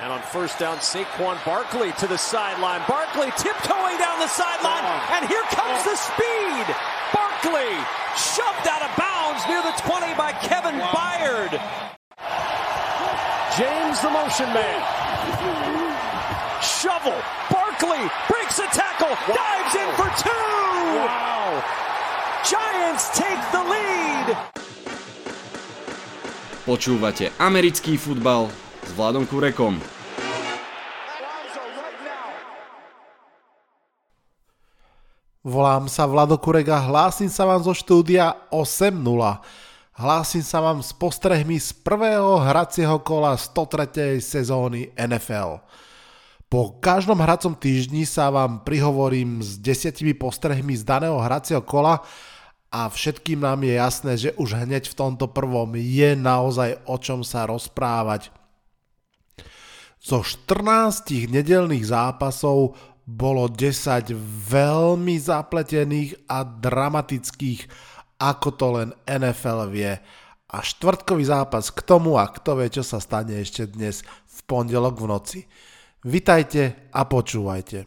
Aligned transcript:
And 0.00 0.10
on 0.10 0.22
first 0.32 0.58
down, 0.58 0.78
Saquon 0.78 1.36
Barkley 1.44 1.92
to 2.00 2.06
the 2.06 2.16
sideline. 2.16 2.80
Barkley 2.88 3.28
tiptoeing 3.36 3.98
down 4.00 4.18
the 4.18 4.32
sideline, 4.32 4.80
oh. 4.80 5.16
and 5.20 5.28
here 5.28 5.44
comes 5.52 5.84
the 5.84 5.92
speed. 5.92 6.64
Barkley 7.12 7.76
shoved 8.16 8.64
out 8.64 8.80
of 8.80 8.88
bounds 8.96 9.44
near 9.44 9.60
the 9.60 9.76
20 9.84 10.14
by 10.16 10.32
Kevin 10.40 10.80
Byard. 10.80 11.52
James, 13.60 14.00
the 14.00 14.08
motion 14.08 14.48
man. 14.56 14.80
Shovel. 16.64 17.20
Barkley 17.52 18.00
breaks 18.24 18.58
a 18.58 18.68
tackle, 18.72 19.12
dives 19.28 19.74
in 19.76 19.88
for 20.00 20.08
two. 20.16 20.30
Wow. 20.96 21.60
Giants 22.48 23.12
take 23.12 23.42
the 23.52 23.62
lead. 23.68 24.36
Počúvate 26.64 27.32
americký 27.36 28.00
futbal 28.00 28.69
s 28.90 28.92
Vladom 28.98 29.22
Kurekom. 29.22 29.78
Volám 35.46 35.86
sa 35.86 36.10
Vlado 36.10 36.34
Kurek 36.34 36.66
a 36.74 36.82
hlásim 36.82 37.30
sa 37.30 37.46
vám 37.46 37.62
zo 37.62 37.70
štúdia 37.70 38.34
8.0. 38.50 38.98
Hlásim 39.94 40.42
sa 40.42 40.58
vám 40.58 40.82
s 40.82 40.90
postrehmi 40.90 41.62
z 41.62 41.70
prvého 41.70 42.42
hracieho 42.42 42.98
kola 42.98 43.38
103. 43.38 44.18
sezóny 44.18 44.90
NFL. 44.98 45.62
Po 46.50 46.82
každom 46.82 47.22
hracom 47.22 47.54
týždni 47.54 48.02
sa 48.02 48.26
vám 48.26 48.66
prihovorím 48.66 49.38
s 49.38 49.54
desiatimi 49.54 50.18
postrehmi 50.18 50.74
z 50.74 50.82
daného 50.82 51.22
hracieho 51.22 51.62
kola 51.62 52.02
a 52.74 52.90
všetkým 52.90 53.38
nám 53.38 53.62
je 53.62 53.74
jasné, 53.78 54.12
že 54.18 54.30
už 54.34 54.66
hneď 54.66 54.90
v 54.90 54.98
tomto 54.98 55.30
prvom 55.30 55.78
je 55.78 56.18
naozaj 56.18 56.82
o 56.90 56.98
čom 56.98 57.22
sa 57.22 57.46
rozprávať. 57.46 58.39
Zo 60.00 60.24
14 60.24 61.28
nedelných 61.28 61.84
zápasov 61.84 62.72
bolo 63.04 63.52
10 63.52 64.16
veľmi 64.48 65.20
zapletených 65.20 66.24
a 66.24 66.40
dramatických, 66.40 67.68
ako 68.16 68.48
to 68.56 68.66
len 68.80 68.88
NFL 69.04 69.68
vie. 69.68 69.92
A 70.50 70.56
štvrtkový 70.64 71.28
zápas 71.28 71.68
k 71.68 71.84
tomu 71.84 72.16
a 72.16 72.32
kto 72.32 72.56
vie, 72.56 72.72
čo 72.72 72.80
sa 72.80 72.96
stane 72.96 73.44
ešte 73.44 73.68
dnes 73.68 74.00
v 74.24 74.38
pondelok 74.48 74.96
v 75.04 75.06
noci. 75.06 75.40
Vitajte 76.08 76.88
a 76.96 77.04
počúvajte. 77.04 77.84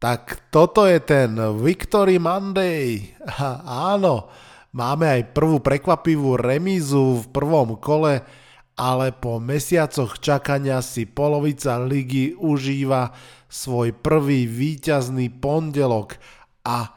Tak 0.00 0.48
toto 0.48 0.88
je 0.88 1.04
ten 1.04 1.36
Victory 1.60 2.16
Monday. 2.16 3.12
Áno, 3.92 4.32
máme 4.76 5.08
aj 5.08 5.32
prvú 5.32 5.64
prekvapivú 5.64 6.36
remízu 6.36 7.24
v 7.24 7.26
prvom 7.32 7.80
kole, 7.80 8.20
ale 8.76 9.08
po 9.16 9.40
mesiacoch 9.40 10.20
čakania 10.20 10.84
si 10.84 11.08
polovica 11.08 11.80
ligy 11.80 12.36
užíva 12.36 13.16
svoj 13.48 13.96
prvý 13.96 14.44
víťazný 14.44 15.32
pondelok 15.32 16.20
a 16.60 16.92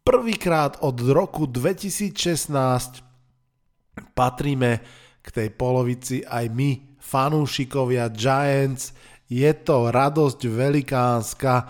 prvýkrát 0.00 0.80
od 0.80 0.96
roku 1.04 1.44
2016 1.44 3.04
patríme 4.16 4.80
k 5.20 5.26
tej 5.28 5.48
polovici 5.52 6.24
aj 6.24 6.48
my, 6.48 6.96
fanúšikovia 6.96 8.08
Giants. 8.08 8.96
Je 9.28 9.52
to 9.52 9.92
radosť 9.92 10.48
velikánska. 10.48 11.68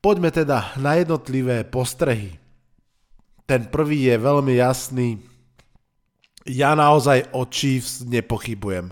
Poďme 0.00 0.32
teda 0.32 0.72
na 0.80 0.96
jednotlivé 0.96 1.68
postrehy. 1.68 2.41
Ten 3.46 3.68
prvý 3.68 4.08
je 4.08 4.16
veľmi 4.16 4.54
jasný 4.56 5.32
ja 6.48 6.74
naozaj 6.74 7.30
o 7.34 7.46
Chiefs 7.46 8.02
nepochybujem. 8.02 8.90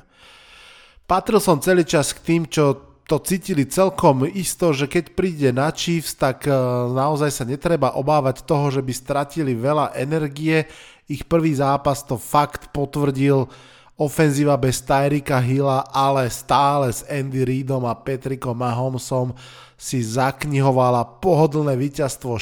Patril 1.06 1.42
som 1.42 1.58
celý 1.58 1.82
čas 1.82 2.14
k 2.14 2.22
tým, 2.22 2.42
čo 2.46 2.78
to 3.10 3.18
cítili 3.18 3.66
celkom 3.66 4.22
isto, 4.22 4.70
že 4.70 4.86
keď 4.86 5.04
príde 5.18 5.50
na 5.50 5.74
Chiefs, 5.74 6.14
tak 6.14 6.46
e, 6.46 6.54
naozaj 6.94 7.30
sa 7.34 7.42
netreba 7.42 7.98
obávať 7.98 8.46
toho, 8.46 8.70
že 8.70 8.78
by 8.78 8.92
stratili 8.94 9.58
veľa 9.58 9.98
energie. 9.98 10.70
Ich 11.10 11.26
prvý 11.26 11.58
zápas 11.58 12.06
to 12.06 12.14
fakt 12.14 12.70
potvrdil 12.70 13.50
ofenzíva 13.98 14.54
bez 14.54 14.78
Tyrika 14.86 15.42
Hilla, 15.42 15.82
ale 15.90 16.30
stále 16.30 16.94
s 16.94 17.02
Andy 17.10 17.42
Reidom 17.42 17.82
a 17.82 17.98
Patrickom 17.98 18.54
Mahomesom 18.54 19.34
si 19.74 19.98
zaknihovala 19.98 21.18
pohodlné 21.18 21.74
víťazstvo 21.74 22.38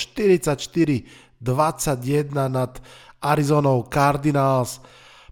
44-21 1.43 2.51
nad 2.51 2.83
Arizonou 3.23 3.87
Cardinals. 3.87 4.81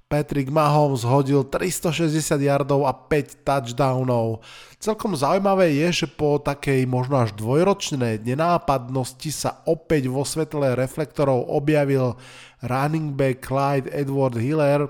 Patrick 0.06 0.54
Mahomes 0.54 1.02
hodil 1.02 1.42
360 1.42 2.38
yardov 2.38 2.86
a 2.86 2.94
5 2.94 3.42
touchdownov. 3.42 4.38
Celkom 4.78 5.18
zaujímavé 5.18 5.74
je, 5.82 6.06
že 6.06 6.06
po 6.06 6.38
takej 6.38 6.86
možno 6.86 7.26
až 7.26 7.34
dvojročnej 7.34 8.22
nenápadnosti 8.22 9.30
sa 9.34 9.66
opäť 9.66 10.06
vo 10.06 10.22
svetle 10.22 10.78
reflektorov 10.78 11.50
objavil 11.50 12.14
running 12.62 13.18
back 13.18 13.42
Clyde 13.42 13.90
Edward 13.90 14.38
Hiller. 14.38 14.86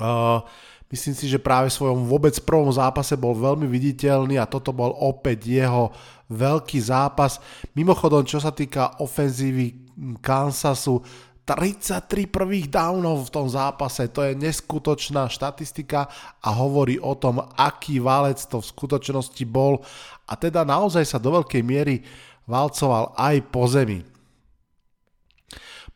Uh, 0.00 0.40
myslím 0.88 1.12
si, 1.12 1.28
že 1.28 1.36
práve 1.36 1.68
v 1.68 1.76
svojom 1.76 2.08
vôbec 2.08 2.40
prvom 2.40 2.72
zápase 2.72 3.20
bol 3.20 3.36
veľmi 3.36 3.68
viditeľný 3.68 4.40
a 4.40 4.48
toto 4.48 4.72
bol 4.72 4.96
opäť 4.96 5.44
jeho 5.44 5.92
veľký 6.28 6.78
zápas. 6.80 7.40
Mimochodom, 7.72 8.24
čo 8.24 8.38
sa 8.38 8.52
týka 8.52 9.00
ofenzívy 9.00 9.88
Kansasu, 10.20 11.00
33 11.48 12.28
prvých 12.28 12.68
downov 12.68 13.24
v 13.24 13.32
tom 13.32 13.48
zápase, 13.48 14.04
to 14.12 14.20
je 14.20 14.36
neskutočná 14.36 15.32
štatistika 15.32 16.04
a 16.44 16.48
hovorí 16.52 17.00
o 17.00 17.16
tom, 17.16 17.40
aký 17.40 18.04
válec 18.04 18.36
to 18.44 18.60
v 18.60 18.68
skutočnosti 18.68 19.44
bol 19.48 19.80
a 20.28 20.36
teda 20.36 20.68
naozaj 20.68 21.08
sa 21.08 21.16
do 21.16 21.32
veľkej 21.40 21.64
miery 21.64 22.04
valcoval 22.44 23.16
aj 23.16 23.36
po 23.48 23.64
zemi. 23.64 24.04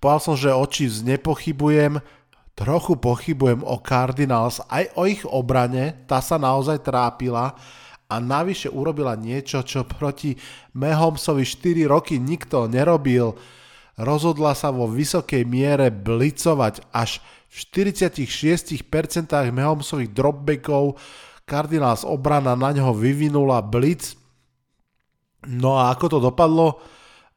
Povedal 0.01 0.21
som, 0.25 0.37
že 0.41 0.57
oči 0.57 0.89
nepochybujem, 1.05 2.01
trochu 2.57 2.97
pochybujem 2.97 3.61
o 3.61 3.77
Cardinals, 3.85 4.65
aj 4.73 4.89
o 4.97 5.05
ich 5.05 5.23
obrane, 5.29 6.09
tá 6.09 6.25
sa 6.25 6.41
naozaj 6.41 6.81
trápila 6.81 7.53
a 8.13 8.21
navyše 8.21 8.69
urobila 8.69 9.17
niečo, 9.17 9.65
čo 9.65 9.89
proti 9.89 10.37
Mahomsovi 10.77 11.49
4 11.49 11.89
roky 11.89 12.21
nikto 12.21 12.69
nerobil, 12.69 13.33
rozhodla 13.97 14.53
sa 14.53 14.69
vo 14.69 14.85
vysokej 14.85 15.49
miere 15.49 15.89
blicovať 15.89 16.93
až 16.93 17.25
v 17.49 17.57
46% 17.89 18.85
Mahomesových 19.33 20.13
dropbackov 20.13 21.01
Cardinals 21.49 22.05
obrana 22.05 22.53
na 22.53 22.73
ňo 22.73 22.93
vyvinula 22.93 23.65
blitz. 23.65 24.17
No 25.49 25.81
a 25.81 25.93
ako 25.93 26.07
to 26.13 26.19
dopadlo? 26.21 26.81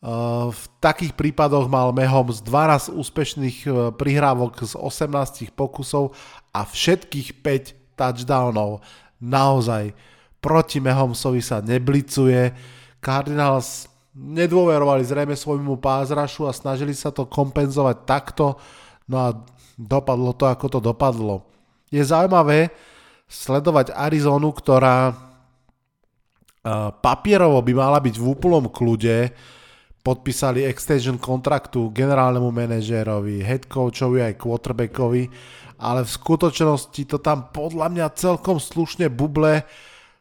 Uh, 0.06 0.54
v 0.54 0.64
takých 0.78 1.18
prípadoch 1.18 1.66
mal 1.66 1.90
Mahomes 1.90 2.46
12 2.46 2.94
úspešných 2.94 3.58
uh, 3.66 3.90
prihrávok 3.90 4.62
z 4.62 4.78
18 4.78 5.50
pokusov 5.58 6.14
a 6.54 6.62
všetkých 6.62 7.42
5 7.42 7.98
touchdownov. 7.98 8.86
Naozaj 9.18 9.98
proti 10.46 10.78
Mahomesovi 10.78 11.42
sa 11.42 11.58
neblicuje. 11.66 12.54
Cardinals 13.02 13.90
nedôverovali 14.14 15.02
zrejme 15.02 15.34
svojmu 15.34 15.82
pázrašu 15.82 16.46
a 16.46 16.54
snažili 16.54 16.94
sa 16.94 17.10
to 17.10 17.26
kompenzovať 17.26 17.98
takto, 18.06 18.62
no 19.10 19.18
a 19.18 19.34
dopadlo 19.74 20.38
to, 20.38 20.46
ako 20.46 20.78
to 20.78 20.80
dopadlo. 20.80 21.50
Je 21.90 22.06
zaujímavé 22.06 22.70
sledovať 23.26 23.90
Arizonu, 23.98 24.54
ktorá 24.54 25.18
papierovo 27.02 27.62
by 27.66 27.74
mala 27.74 27.98
byť 27.98 28.16
v 28.18 28.26
úplnom 28.26 28.70
kľude, 28.70 29.34
podpísali 30.06 30.70
extension 30.70 31.18
kontraktu 31.18 31.90
generálnemu 31.90 32.50
manažérovi, 32.54 33.42
head 33.42 33.66
coachovi 33.66 34.22
aj 34.22 34.38
quarterbackovi, 34.38 35.24
ale 35.82 36.06
v 36.06 36.10
skutočnosti 36.10 37.02
to 37.10 37.18
tam 37.18 37.50
podľa 37.50 37.90
mňa 37.90 38.18
celkom 38.18 38.62
slušne 38.62 39.10
buble 39.10 39.66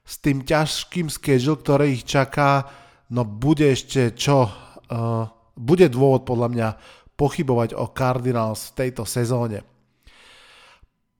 s 0.05 0.21
tým 0.21 0.45
ťažkým 0.45 1.09
schedule, 1.09 1.56
ktorý 1.56 1.97
ich 1.97 2.05
čaká 2.05 2.69
no 3.09 3.25
bude 3.25 3.73
ešte 3.73 4.12
čo, 4.12 4.49
uh, 4.49 5.25
bude 5.56 5.89
dôvod 5.89 6.29
podľa 6.29 6.49
mňa 6.53 6.69
pochybovať 7.17 7.73
o 7.79 7.89
Cardinals 7.95 8.73
v 8.73 8.85
tejto 8.85 9.09
sezóne. 9.09 9.65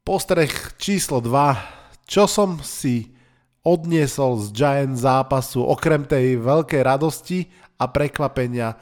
Postreh 0.05 0.53
číslo 0.77 1.25
2. 1.25 2.05
Čo 2.05 2.29
som 2.29 2.61
si 2.61 3.15
odniesol 3.65 4.37
z 4.45 4.53
Giant 4.53 4.97
zápasu 5.01 5.65
okrem 5.65 6.05
tej 6.05 6.37
veľkej 6.37 6.83
radosti 6.85 7.49
a 7.81 7.89
prekvapenia. 7.89 8.77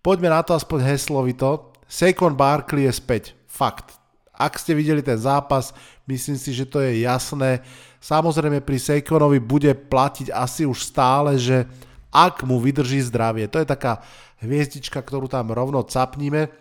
Poďme 0.00 0.32
na 0.32 0.40
to 0.40 0.56
aspoň 0.56 0.96
heslovito. 0.96 1.76
Saquon 1.84 2.32
Barkley 2.32 2.88
je 2.88 2.94
späť. 2.96 3.24
Fakt. 3.44 3.92
Ak 4.32 4.56
ste 4.56 4.72
videli 4.74 5.04
ten 5.04 5.20
zápas, 5.20 5.76
myslím 6.08 6.40
si, 6.40 6.56
že 6.56 6.64
to 6.66 6.80
je 6.80 7.04
jasné. 7.04 7.60
Samozrejme 8.04 8.60
pri 8.60 8.76
Saquonovi 8.76 9.40
bude 9.40 9.72
platiť 9.72 10.28
asi 10.28 10.68
už 10.68 10.76
stále, 10.92 11.40
že 11.40 11.64
ak 12.12 12.44
mu 12.44 12.60
vydrží 12.60 13.00
zdravie. 13.00 13.48
To 13.48 13.56
je 13.56 13.64
taká 13.64 14.04
hviezdička, 14.44 15.00
ktorú 15.00 15.24
tam 15.24 15.48
rovno 15.48 15.80
capníme. 15.88 16.52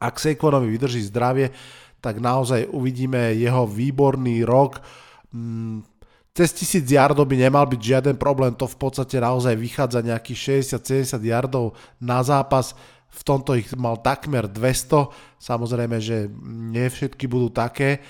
Ak 0.00 0.16
Saquonovi 0.16 0.72
vydrží 0.72 1.04
zdravie, 1.12 1.52
tak 2.00 2.24
naozaj 2.24 2.72
uvidíme 2.72 3.36
jeho 3.36 3.68
výborný 3.68 4.48
rok. 4.48 4.80
Mm, 5.28 5.84
cez 6.32 6.56
1000 6.56 6.88
yardov 6.88 7.28
by 7.28 7.36
nemal 7.36 7.68
byť 7.68 7.80
žiaden 7.84 8.16
problém, 8.16 8.56
to 8.56 8.64
v 8.64 8.80
podstate 8.80 9.20
naozaj 9.20 9.52
vychádza 9.60 10.00
nejakých 10.00 10.64
60-70 10.80 11.20
yardov 11.20 11.76
na 12.00 12.24
zápas, 12.24 12.72
v 13.10 13.22
tomto 13.26 13.58
ich 13.58 13.68
mal 13.76 14.00
takmer 14.00 14.48
200, 14.48 15.10
samozrejme, 15.36 16.00
že 16.00 16.32
nie 16.46 16.86
všetky 16.88 17.28
budú 17.28 17.52
také. 17.52 18.00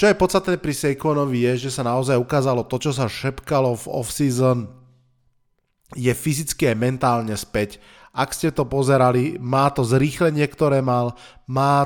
Čo 0.00 0.08
je 0.08 0.16
podstatné 0.16 0.56
pri 0.56 0.72
Saquonovi 0.72 1.44
je, 1.44 1.68
že 1.68 1.76
sa 1.76 1.84
naozaj 1.84 2.16
ukázalo 2.16 2.64
to, 2.64 2.80
čo 2.80 2.88
sa 2.88 3.04
šepkalo 3.04 3.76
v 3.76 4.00
off-season, 4.00 4.64
je 5.92 6.08
fyzicky 6.08 6.72
aj 6.72 6.76
mentálne 6.80 7.36
späť. 7.36 7.76
Ak 8.08 8.32
ste 8.32 8.48
to 8.48 8.64
pozerali, 8.64 9.36
má 9.36 9.68
to 9.68 9.84
zrýchlenie, 9.84 10.48
ktoré 10.48 10.80
mal, 10.80 11.20
má 11.44 11.84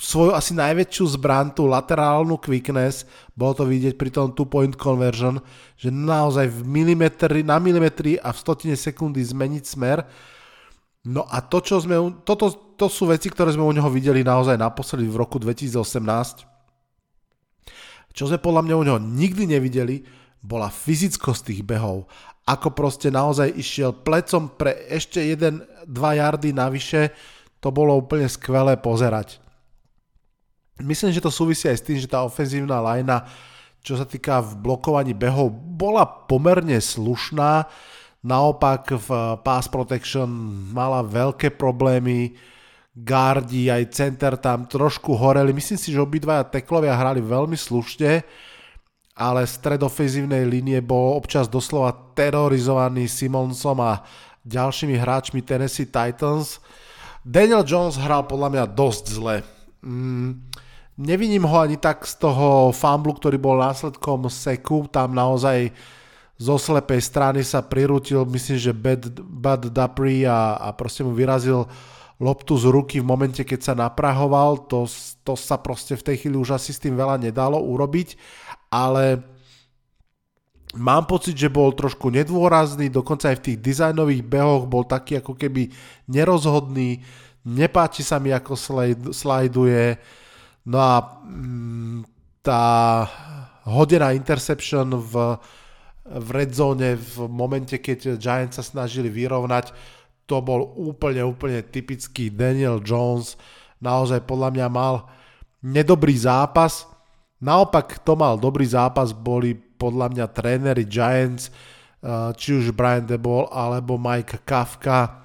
svoju 0.00 0.32
asi 0.32 0.56
najväčšiu 0.56 1.20
zbran, 1.20 1.52
tú 1.52 1.68
laterálnu 1.68 2.40
quickness, 2.40 3.04
bolo 3.36 3.52
to 3.52 3.68
vidieť 3.68 3.92
pri 4.00 4.08
tom 4.08 4.32
two-point 4.32 4.72
conversion, 4.80 5.36
že 5.76 5.92
naozaj 5.92 6.48
v 6.48 6.60
milimetri, 6.64 7.44
na 7.44 7.60
milimetri 7.60 8.16
a 8.16 8.32
v 8.32 8.40
stotine 8.40 8.72
sekundy 8.72 9.20
zmeniť 9.20 9.64
smer. 9.68 10.00
No 11.04 11.28
a 11.28 11.44
to, 11.44 11.60
čo 11.60 11.76
sme, 11.76 12.24
toto, 12.24 12.72
to 12.80 12.88
sú 12.88 13.12
veci, 13.12 13.28
ktoré 13.28 13.52
sme 13.52 13.68
u 13.68 13.72
neho 13.76 13.92
videli 13.92 14.24
naozaj 14.24 14.56
naposledy 14.56 15.04
v 15.04 15.20
roku 15.20 15.36
2018. 15.36 16.49
Čo 18.20 18.28
sme 18.28 18.36
podľa 18.36 18.68
mňa 18.68 18.74
u 18.76 18.84
neho 18.84 19.00
nikdy 19.00 19.48
nevideli, 19.48 20.04
bola 20.44 20.68
fyzickosť 20.68 21.40
tých 21.40 21.62
behov. 21.64 22.04
Ako 22.44 22.76
proste 22.76 23.08
naozaj 23.08 23.48
išiel 23.56 23.96
plecom 23.96 24.60
pre 24.60 24.76
ešte 24.92 25.24
1-2 25.24 25.88
jardy 25.88 26.52
navyše, 26.52 27.16
to 27.64 27.72
bolo 27.72 27.96
úplne 27.96 28.28
skvelé 28.28 28.76
pozerať. 28.76 29.40
Myslím, 30.84 31.16
že 31.16 31.24
to 31.24 31.32
súvisí 31.32 31.64
aj 31.64 31.80
s 31.80 31.86
tým, 31.88 31.96
že 31.96 32.12
tá 32.12 32.20
ofenzívna 32.20 32.84
lajna, 32.84 33.24
čo 33.80 33.96
sa 33.96 34.04
týka 34.04 34.44
v 34.44 34.68
blokovaní 34.68 35.16
behov, 35.16 35.48
bola 35.56 36.04
pomerne 36.04 36.76
slušná. 36.76 37.72
Naopak 38.20 39.00
v 39.00 39.08
pass 39.40 39.64
protection 39.72 40.28
mala 40.76 41.00
veľké 41.00 41.56
problémy, 41.56 42.36
gardi 42.94 43.70
aj 43.70 43.94
center 43.94 44.34
tam 44.36 44.66
trošku 44.66 45.14
horeli. 45.14 45.54
Myslím 45.54 45.78
si, 45.78 45.94
že 45.94 46.02
obidvaja 46.02 46.46
teklovia 46.46 46.94
hrali 46.94 47.22
veľmi 47.22 47.54
slušne, 47.54 48.22
ale 49.14 49.40
stred 49.46 49.82
ofenzívnej 49.82 50.46
línie 50.48 50.82
bol 50.82 51.14
občas 51.14 51.46
doslova 51.46 51.94
terorizovaný 52.14 53.06
Simonsom 53.06 53.78
a 53.82 54.02
ďalšími 54.42 54.96
hráčmi 54.96 55.44
Tennessee 55.44 55.86
Titans. 55.86 56.58
Daniel 57.20 57.62
Jones 57.62 58.00
hral 58.00 58.24
podľa 58.24 58.48
mňa 58.48 58.64
dosť 58.72 59.04
zle. 59.12 59.36
Mm, 59.84 60.50
Neviním 61.00 61.48
ho 61.48 61.56
ani 61.56 61.80
tak 61.80 62.04
z 62.04 62.20
toho 62.20 62.76
fumblu, 62.76 63.16
ktorý 63.16 63.40
bol 63.40 63.56
následkom 63.56 64.28
seku, 64.28 64.84
tam 64.92 65.16
naozaj 65.16 65.72
zo 66.36 66.60
slepej 66.60 67.00
strany 67.00 67.40
sa 67.40 67.64
prirútil, 67.64 68.28
myslím, 68.28 68.58
že 68.60 68.72
Bad, 68.76 69.08
Bad 69.24 69.72
Dupri 69.72 70.28
a, 70.28 70.60
a 70.60 70.68
proste 70.76 71.00
mu 71.00 71.16
vyrazil 71.16 71.64
loptu 72.20 72.54
z 72.60 72.68
ruky 72.68 73.00
v 73.00 73.08
momente, 73.08 73.42
keď 73.42 73.60
sa 73.60 73.74
naprahoval, 73.74 74.68
to, 74.68 74.84
to 75.24 75.34
sa 75.34 75.56
proste 75.56 75.96
v 75.96 76.04
tej 76.04 76.16
chvíli 76.24 76.36
už 76.36 76.54
asi 76.54 76.76
s 76.76 76.82
tým 76.82 76.94
veľa 76.94 77.16
nedalo 77.16 77.56
urobiť, 77.56 78.14
ale 78.68 79.24
mám 80.76 81.08
pocit, 81.08 81.34
že 81.34 81.48
bol 81.48 81.72
trošku 81.72 82.12
nedôrazný, 82.12 82.92
dokonca 82.92 83.32
aj 83.32 83.40
v 83.40 83.44
tých 83.50 83.58
dizajnových 83.64 84.22
behoch 84.22 84.68
bol 84.68 84.84
taký 84.84 85.24
ako 85.24 85.32
keby 85.34 85.72
nerozhodný, 86.12 87.00
nepáči 87.48 88.04
sa 88.04 88.20
mi 88.20 88.30
ako 88.36 88.52
slajduje, 89.10 89.84
No 90.68 90.76
a 90.78 90.96
mm, 91.24 92.04
tá 92.44 92.64
hodená 93.64 94.12
interception 94.12 94.92
v, 94.92 95.40
v 96.04 96.28
red 96.30 96.52
zone 96.52 96.96
v 96.96 97.28
momente, 97.28 97.80
keď 97.80 98.20
Giants 98.20 98.60
sa 98.60 98.64
snažili 98.64 99.08
vyrovnať, 99.08 99.72
to 100.30 100.38
bol 100.38 100.70
úplne, 100.78 101.26
úplne 101.26 101.58
typický 101.66 102.30
Daniel 102.30 102.78
Jones. 102.78 103.34
Naozaj 103.82 104.22
podľa 104.30 104.54
mňa 104.54 104.66
mal 104.70 105.10
nedobrý 105.66 106.14
zápas. 106.14 106.86
Naopak, 107.42 107.98
to 108.06 108.14
mal 108.14 108.38
dobrý 108.38 108.62
zápas, 108.62 109.10
boli 109.10 109.58
podľa 109.58 110.14
mňa 110.14 110.26
tréneri 110.30 110.86
Giants, 110.86 111.50
eh, 111.50 112.30
či 112.38 112.62
už 112.62 112.70
Brian 112.76 113.02
DeBall 113.02 113.50
alebo 113.50 113.98
Mike 113.98 114.46
Kafka. 114.46 115.18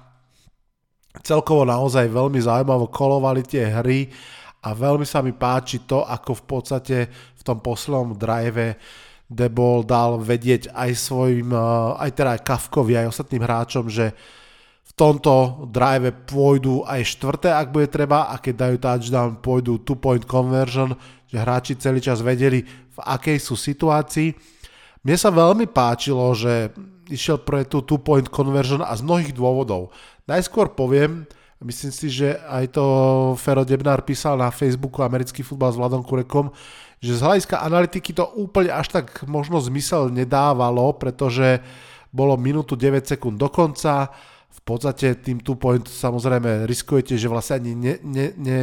Celkovo 1.22 1.62
naozaj 1.62 2.10
veľmi 2.10 2.42
zaujímavo 2.42 2.90
kolovali 2.90 3.46
tie 3.46 3.70
hry 3.70 4.10
a 4.66 4.74
veľmi 4.74 5.06
sa 5.06 5.22
mi 5.22 5.30
páči 5.30 5.86
to, 5.86 6.02
ako 6.02 6.34
v 6.34 6.44
podstate 6.44 6.98
v 7.12 7.42
tom 7.46 7.62
poslednom 7.62 8.18
drive 8.18 8.74
The 9.30 9.48
Ball 9.48 9.86
dal 9.86 10.18
vedieť 10.18 10.74
aj 10.74 10.90
svojim, 10.98 11.52
eh, 11.52 11.62
aj 12.00 12.10
teda 12.16 12.32
Kafkovi, 12.42 12.98
aj 12.98 13.12
ostatným 13.12 13.44
hráčom, 13.46 13.86
že 13.86 14.16
tomto 14.96 15.68
drive 15.68 16.08
pôjdu 16.24 16.80
aj 16.88 17.04
štvrté, 17.04 17.52
ak 17.52 17.68
bude 17.68 17.92
treba, 17.92 18.32
a 18.32 18.40
keď 18.40 18.54
dajú 18.56 18.76
touchdown, 18.80 19.30
pôjdu 19.44 19.84
two-point 19.84 20.24
conversion, 20.24 20.96
že 21.28 21.36
hráči 21.36 21.76
celý 21.76 22.00
čas 22.00 22.24
vedeli, 22.24 22.64
v 22.64 22.98
akej 23.04 23.36
sú 23.36 23.60
situácii. 23.60 24.32
Mne 25.04 25.16
sa 25.20 25.28
veľmi 25.28 25.68
páčilo, 25.68 26.32
že 26.32 26.72
išiel 27.12 27.44
pre 27.44 27.68
tú 27.68 27.84
two-point 27.84 28.32
conversion 28.32 28.80
a 28.80 28.96
z 28.96 29.04
mnohých 29.04 29.36
dôvodov. 29.36 29.92
Najskôr 30.24 30.72
poviem, 30.72 31.28
Myslím 31.56 31.88
si, 31.88 32.12
že 32.12 32.36
aj 32.52 32.76
to 32.76 32.84
Fero 33.40 33.64
Debnár 33.64 34.04
písal 34.04 34.36
na 34.36 34.52
Facebooku 34.52 35.00
americký 35.00 35.40
futbal 35.40 35.72
s 35.72 35.80
Vladom 35.80 36.04
Kurekom, 36.04 36.52
že 37.00 37.16
z 37.16 37.24
hľadiska 37.24 37.64
analytiky 37.64 38.12
to 38.12 38.28
úplne 38.36 38.76
až 38.76 38.92
tak 39.00 39.24
možno 39.24 39.56
zmysel 39.64 40.12
nedávalo, 40.12 40.92
pretože 41.00 41.64
bolo 42.12 42.36
minútu 42.36 42.76
9 42.76 43.08
sekúnd 43.08 43.40
do 43.40 43.48
konca, 43.48 44.12
podstate 44.66 45.14
tým 45.22 45.38
two 45.38 45.54
point 45.54 45.86
samozrejme 45.86 46.66
riskujete, 46.66 47.14
že 47.14 47.30
vlastne 47.30 47.62
ani 47.62 47.72
ne, 47.78 47.94
ne, 48.02 48.26
ne, 48.34 48.58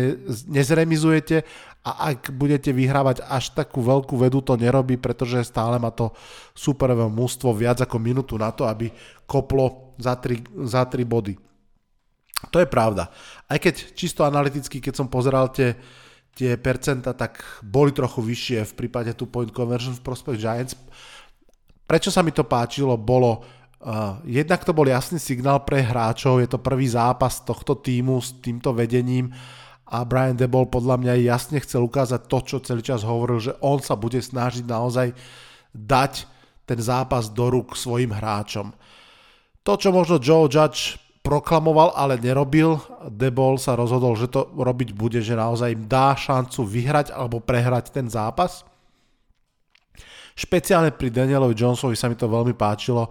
nezremizujete 0.51 1.47
a 1.83 2.11
ak 2.11 2.35
budete 2.35 2.75
vyhrávať 2.75 3.23
až 3.23 3.55
takú 3.55 3.79
veľkú 3.79 4.19
vedu, 4.19 4.43
to 4.43 4.59
nerobí, 4.59 4.99
pretože 4.99 5.47
stále 5.47 5.79
má 5.79 5.95
to 5.95 6.11
superové 6.51 7.07
mústvo 7.07 7.55
viac 7.55 7.79
ako 7.79 8.03
minútu 8.03 8.35
na 8.35 8.51
to, 8.51 8.67
aby 8.67 8.91
koplo 9.23 9.95
za 9.95 10.19
3, 10.19 10.67
za 10.67 10.83
3 10.83 11.07
body. 11.07 11.39
To 12.51 12.59
je 12.59 12.67
pravda. 12.67 13.07
Aj 13.47 13.55
keď 13.55 13.95
čisto 13.95 14.27
analyticky, 14.27 14.83
keď 14.83 14.99
som 14.99 15.07
pozeral 15.07 15.55
tie, 15.55 15.79
tie 16.35 16.59
percenta, 16.59 17.15
tak 17.15 17.39
boli 17.63 17.95
trochu 17.95 18.19
vyššie 18.19 18.59
v 18.67 18.73
prípade 18.75 19.15
tu 19.15 19.31
point 19.31 19.51
conversion 19.55 19.95
v 19.95 20.03
prospech 20.03 20.35
Giants. 20.35 20.75
Prečo 21.87 22.11
sa 22.11 22.19
mi 22.19 22.35
to 22.35 22.43
páčilo, 22.43 22.99
bolo 22.99 23.62
jednak 24.23 24.63
to 24.63 24.71
bol 24.71 24.87
jasný 24.87 25.19
signál 25.19 25.63
pre 25.67 25.83
hráčov, 25.83 26.39
je 26.39 26.47
to 26.47 26.59
prvý 26.59 26.87
zápas 26.87 27.43
tohto 27.43 27.75
týmu 27.75 28.23
s 28.23 28.31
týmto 28.39 28.71
vedením 28.71 29.31
a 29.93 30.07
Brian 30.07 30.33
Debol 30.33 30.71
podľa 30.71 30.97
mňa 30.97 31.13
jasne 31.27 31.59
chcel 31.59 31.85
ukázať 31.85 32.25
to, 32.25 32.37
čo 32.41 32.65
celý 32.65 32.81
čas 32.81 33.03
hovoril, 33.03 33.43
že 33.43 33.53
on 33.59 33.83
sa 33.83 33.93
bude 33.99 34.17
snažiť 34.17 34.63
naozaj 34.63 35.11
dať 35.75 36.25
ten 36.63 36.79
zápas 36.79 37.27
do 37.27 37.51
rúk 37.51 37.75
svojim 37.75 38.09
hráčom. 38.09 38.71
To, 39.63 39.73
čo 39.75 39.91
možno 39.91 40.19
Joe 40.19 40.47
Judge 40.47 40.97
proklamoval, 41.23 41.95
ale 41.95 42.19
nerobil. 42.19 42.79
Debol 43.07 43.55
sa 43.55 43.79
rozhodol, 43.79 44.19
že 44.19 44.27
to 44.27 44.51
robiť 44.51 44.91
bude, 44.91 45.23
že 45.23 45.39
naozaj 45.39 45.71
im 45.71 45.87
dá 45.87 46.15
šancu 46.15 46.67
vyhrať 46.67 47.15
alebo 47.15 47.39
prehrať 47.39 47.95
ten 47.95 48.11
zápas. 48.11 48.67
Špeciálne 50.35 50.91
pri 50.91 51.13
Danielovi 51.13 51.55
Jonesovi 51.55 51.95
sa 51.95 52.11
mi 52.11 52.17
to 52.19 52.27
veľmi 52.27 52.57
páčilo. 52.57 53.07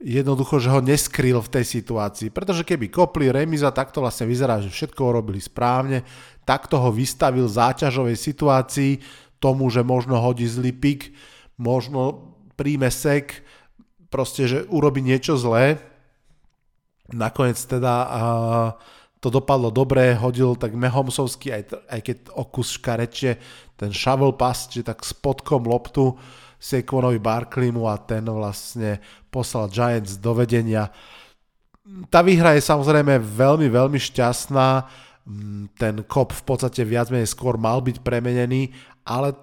Jednoducho, 0.00 0.62
že 0.62 0.72
ho 0.72 0.80
neskrýl 0.80 1.38
v 1.42 1.52
tej 1.52 1.64
situácii. 1.68 2.32
Pretože 2.32 2.64
keby 2.64 2.88
kopli 2.88 3.28
remiza, 3.28 3.74
tak 3.74 3.92
to 3.92 4.00
vlastne 4.00 4.30
vyzerá, 4.30 4.62
že 4.62 4.72
všetko 4.72 5.00
urobili 5.02 5.38
správne. 5.38 6.06
Takto 6.48 6.80
ho 6.80 6.90
vystavil 6.90 7.46
záťažovej 7.46 8.16
situácii 8.16 8.92
tomu, 9.42 9.68
že 9.68 9.84
možno 9.84 10.18
hodí 10.18 10.46
zlý 10.48 10.72
pik, 10.72 11.12
možno 11.58 12.34
príjme 12.54 12.90
sek, 12.90 13.42
proste, 14.08 14.46
že 14.46 14.58
urobi 14.70 15.02
niečo 15.02 15.34
zlé, 15.34 15.92
Nakoniec 17.12 17.60
teda 17.60 17.94
uh, 18.08 18.68
to 19.20 19.28
dopadlo 19.28 19.68
dobre, 19.68 20.16
hodil 20.16 20.56
tak 20.56 20.72
Mehomsovský, 20.72 21.52
aj, 21.52 21.62
aj 21.92 22.00
keď 22.00 22.16
okus 22.32 22.80
škarečie, 22.80 23.36
ten 23.76 23.92
shovel 23.92 24.32
pass, 24.34 24.66
či 24.72 24.80
tak 24.80 25.04
spodkom 25.04 25.68
loptu 25.68 26.16
Saquonovi 26.62 27.18
Barkleymu 27.18 27.90
a 27.90 27.98
ten 27.98 28.22
vlastne 28.22 29.02
poslal 29.34 29.66
Giants 29.66 30.14
do 30.14 30.30
vedenia. 30.30 30.86
Tá 32.06 32.22
výhra 32.22 32.54
je 32.54 32.62
samozrejme 32.62 33.18
veľmi, 33.18 33.66
veľmi 33.66 33.98
šťastná, 33.98 34.86
mm, 35.26 35.74
ten 35.74 35.94
kop 36.06 36.30
v 36.30 36.42
podstate 36.46 36.86
viac 36.86 37.10
menej 37.10 37.34
skôr 37.34 37.58
mal 37.58 37.82
byť 37.82 37.98
premenený, 38.06 38.70
ale 39.02 39.34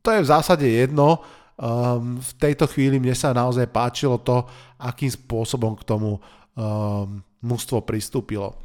to 0.00 0.16
je 0.16 0.24
v 0.24 0.30
zásade 0.32 0.64
jedno, 0.64 1.20
um, 1.60 2.16
v 2.24 2.32
tejto 2.40 2.64
chvíli 2.72 2.96
mne 2.96 3.12
sa 3.12 3.36
naozaj 3.36 3.68
páčilo 3.68 4.16
to, 4.24 4.48
akým 4.80 5.12
spôsobom 5.12 5.76
k 5.76 5.84
tomu 5.84 6.16
um, 6.16 7.20
mužstvo 7.44 7.84
pristúpilo. 7.84 8.56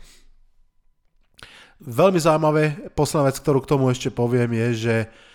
Veľmi 1.84 2.24
zaujímavé, 2.24 2.94
posledná 2.96 3.28
vec, 3.28 3.36
ktorú 3.44 3.60
k 3.68 3.72
tomu 3.76 3.92
ešte 3.92 4.08
poviem, 4.14 4.54
je, 4.56 4.68
že 4.80 4.96
uh, 5.04 5.31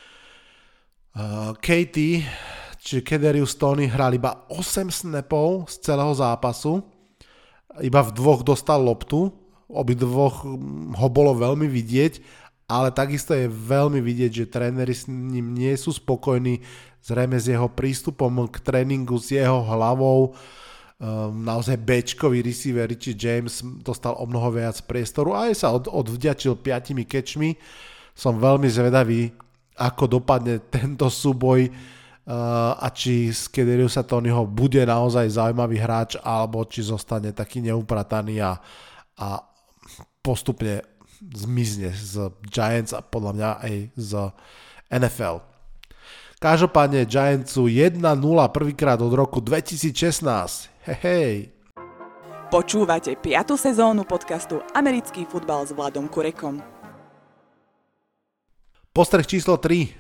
Katie, 1.65 2.29
či 2.77 3.01
Kederius 3.01 3.57
Tony 3.57 3.89
hral 3.89 4.13
iba 4.21 4.45
8 4.53 4.93
snapov 4.93 5.65
z 5.73 5.81
celého 5.81 6.13
zápasu, 6.13 6.85
iba 7.81 8.01
v 8.05 8.13
dvoch 8.13 8.45
dostal 8.45 8.85
loptu, 8.85 9.33
obidvoch 9.67 10.45
ho 10.93 11.09
bolo 11.09 11.33
veľmi 11.33 11.67
vidieť, 11.67 12.21
ale 12.69 12.93
takisto 12.93 13.33
je 13.33 13.49
veľmi 13.49 14.03
vidieť, 14.03 14.31
že 14.45 14.53
tréneri 14.53 14.93
s 14.93 15.09
ním 15.09 15.57
nie 15.57 15.73
sú 15.79 15.95
spokojní, 15.97 16.61
zrejme 17.01 17.41
s 17.41 17.49
jeho 17.49 17.71
prístupom 17.73 18.51
k 18.53 18.61
tréningu, 18.61 19.17
s 19.17 19.33
jeho 19.33 19.63
hlavou, 19.65 20.35
um, 20.35 20.37
naozaj 21.33 21.79
bečkový 21.81 22.43
receiver 22.43 22.91
Richie 22.91 23.17
James 23.17 23.63
dostal 23.81 24.19
o 24.19 24.27
mnoho 24.29 24.53
viac 24.53 24.83
priestoru 24.85 25.33
a 25.33 25.49
aj 25.49 25.55
sa 25.65 25.73
od, 25.73 25.89
odvďačil 25.89 26.59
piatimi 26.59 27.09
kečmi. 27.09 27.57
Som 28.17 28.41
veľmi 28.41 28.67
zvedavý, 28.67 29.29
ako 29.77 30.21
dopadne 30.21 30.61
tento 30.73 31.07
súboj 31.13 31.69
uh, 31.69 32.75
a 32.77 32.89
či 32.91 33.31
z 33.31 33.53
Kederiusa 33.53 34.03
Tonyho 34.03 34.49
bude 34.49 34.81
naozaj 34.83 35.37
zaujímavý 35.37 35.77
hráč 35.79 36.17
alebo 36.25 36.65
či 36.65 36.83
zostane 36.83 37.31
taký 37.37 37.61
neuprataný 37.61 38.41
a, 38.41 38.57
a 39.21 39.29
postupne 40.25 40.83
zmizne 41.21 41.93
z 41.93 42.33
Giants 42.49 42.93
a 42.93 43.01
podľa 43.01 43.33
mňa 43.33 43.51
aj 43.63 43.75
z 43.97 44.13
NFL. 44.93 45.37
Každopádne 46.37 47.09
Giantsu 47.09 47.65
1-0 47.65 47.97
prvýkrát 48.53 49.01
od 49.01 49.13
roku 49.17 49.41
2016. 49.41 50.69
Hej, 51.01 51.57
Počúvate 52.47 53.19
5. 53.19 53.59
sezónu 53.59 54.07
podcastu 54.07 54.63
Americký 54.71 55.27
futbal 55.27 55.67
s 55.67 55.75
Vladom 55.75 56.07
Kurekom. 56.07 56.76
Postreh 58.97 59.29
číslo 59.29 59.61
3. 59.61 59.93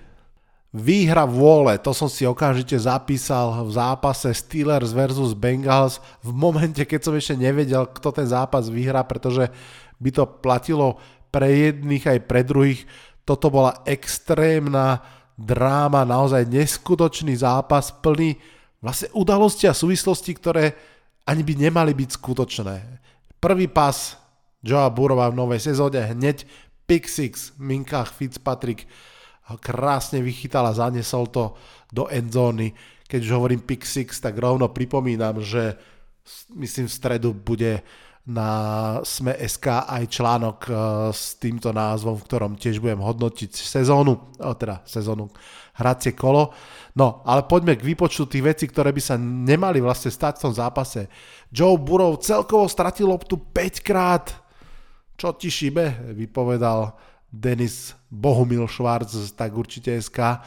Výhra 0.72 1.28
vôle, 1.28 1.76
to 1.76 1.92
som 1.92 2.08
si 2.08 2.24
okamžite 2.24 2.80
zapísal 2.80 3.68
v 3.68 3.76
zápase 3.76 4.32
Steelers 4.32 4.96
versus 4.96 5.36
Bengals 5.36 6.00
v 6.24 6.32
momente, 6.32 6.80
keď 6.80 7.00
som 7.04 7.12
ešte 7.12 7.36
nevedel, 7.36 7.84
kto 7.92 8.08
ten 8.08 8.24
zápas 8.24 8.72
vyhrá, 8.72 9.04
pretože 9.04 9.52
by 10.00 10.10
to 10.16 10.24
platilo 10.40 10.96
pre 11.28 11.44
jedných 11.44 12.08
aj 12.08 12.18
pre 12.24 12.40
druhých. 12.40 12.88
Toto 13.28 13.52
bola 13.52 13.84
extrémna 13.84 15.04
dráma, 15.36 16.08
naozaj 16.08 16.48
neskutočný 16.48 17.36
zápas 17.36 17.92
plný 17.92 18.40
vlastne 18.80 19.12
udalosti 19.12 19.68
a 19.68 19.76
súvislosti, 19.76 20.32
ktoré 20.40 20.72
ani 21.28 21.44
by 21.44 21.68
nemali 21.68 21.92
byť 21.92 22.16
skutočné. 22.16 22.76
Prvý 23.44 23.68
pas 23.68 24.16
Joea 24.64 24.88
Burova 24.88 25.28
v 25.28 25.36
novej 25.36 25.60
sezóne, 25.60 26.00
hneď 26.00 26.48
pick 26.86 27.10
six, 27.10 27.52
Minkach 27.58 28.14
Fitzpatrick 28.14 28.86
krásne 29.62 30.18
vychytal 30.18 30.66
a 30.66 30.74
zanesol 30.74 31.30
to 31.30 31.54
do 31.94 32.10
endzóny. 32.10 32.74
Keď 33.06 33.20
už 33.22 33.30
hovorím 33.30 33.62
pick 33.62 33.86
six, 33.86 34.18
tak 34.18 34.34
rovno 34.34 34.74
pripomínam, 34.74 35.38
že 35.38 35.78
myslím 36.58 36.90
v 36.90 36.96
stredu 36.98 37.30
bude 37.30 37.86
na 38.26 38.50
Sme.sk 39.06 39.86
aj 39.86 40.02
článok 40.10 40.58
eh, 40.66 40.74
s 41.14 41.38
týmto 41.38 41.70
názvom, 41.70 42.18
v 42.18 42.26
ktorom 42.26 42.52
tiež 42.58 42.82
budem 42.82 42.98
hodnotiť 42.98 43.54
sezónu, 43.54 44.34
teda 44.34 44.82
sezónu, 44.82 45.30
hracie 45.78 46.18
kolo. 46.18 46.50
No, 46.98 47.22
ale 47.22 47.46
poďme 47.46 47.78
k 47.78 47.86
výpočtu 47.86 48.26
tých 48.26 48.42
vecí, 48.42 48.64
ktoré 48.66 48.90
by 48.90 49.02
sa 49.04 49.14
nemali 49.20 49.78
vlastne 49.78 50.10
stať 50.10 50.40
v 50.40 50.44
tom 50.48 50.54
zápase. 50.58 51.06
Joe 51.54 51.78
Burrow 51.78 52.18
celkovo 52.18 52.66
stratil 52.66 53.06
loptu 53.06 53.38
5 53.38 53.86
krát. 53.86 54.45
Čo 55.16 55.32
ti 55.32 55.48
šibe? 55.48 56.12
Vypovedal 56.12 56.92
Denis 57.32 57.96
Bohumil 58.12 58.68
Schwarz, 58.68 59.16
tak 59.32 59.56
určite 59.56 59.96
SK. 59.96 60.44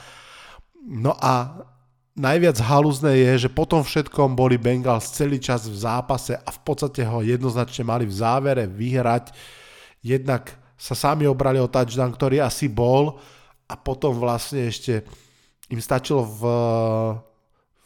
No 0.86 1.18
a 1.18 1.66
najviac 2.14 2.58
halúzne 2.62 3.18
je, 3.18 3.48
že 3.48 3.50
potom 3.50 3.82
všetkom 3.82 4.38
boli 4.38 4.62
Bengals 4.62 5.12
celý 5.14 5.42
čas 5.42 5.66
v 5.66 5.78
zápase 5.78 6.38
a 6.38 6.50
v 6.50 6.60
podstate 6.62 7.02
ho 7.02 7.26
jednoznačne 7.26 7.84
mali 7.88 8.06
v 8.06 8.14
závere 8.14 8.70
vyhrať. 8.70 9.34
Jednak 10.06 10.54
sa 10.80 10.96
sami 10.96 11.28
obrali 11.28 11.60
o 11.60 11.68
touchdown, 11.68 12.16
ktorý 12.16 12.40
asi 12.40 12.72
bol 12.72 13.20
a 13.68 13.74
potom 13.76 14.16
vlastne 14.16 14.72
ešte 14.72 15.04
im 15.70 15.78
stačilo 15.78 16.26
v, 16.26 16.42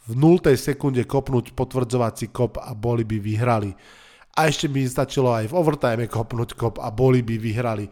v 0.08 0.12
0. 0.16 0.54
sekunde 0.56 1.04
kopnúť 1.04 1.52
potvrdzovací 1.52 2.32
kop 2.32 2.56
a 2.62 2.72
boli 2.72 3.04
by 3.04 3.18
vyhrali. 3.20 3.74
A 4.34 4.50
ešte 4.50 4.66
by 4.66 4.82
im 4.82 4.90
stačilo 4.90 5.30
aj 5.30 5.46
v 5.46 5.56
overtime 5.56 6.10
kopnúť 6.10 6.58
kop 6.58 6.82
a 6.82 6.90
boli 6.90 7.22
by 7.22 7.38
vyhrali. 7.38 7.86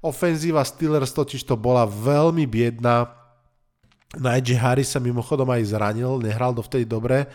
Ofenzíva 0.00 0.64
Steelers 0.64 1.12
totiž 1.12 1.44
to 1.44 1.56
bola 1.60 1.84
veľmi 1.84 2.48
biedná. 2.48 3.08
Najee 4.16 4.56
Harris 4.56 4.92
sa 4.92 5.00
mimochodom 5.00 5.48
aj 5.48 5.76
zranil, 5.76 6.20
nehral 6.20 6.56
dovtedy 6.56 6.88
dobre. 6.88 7.28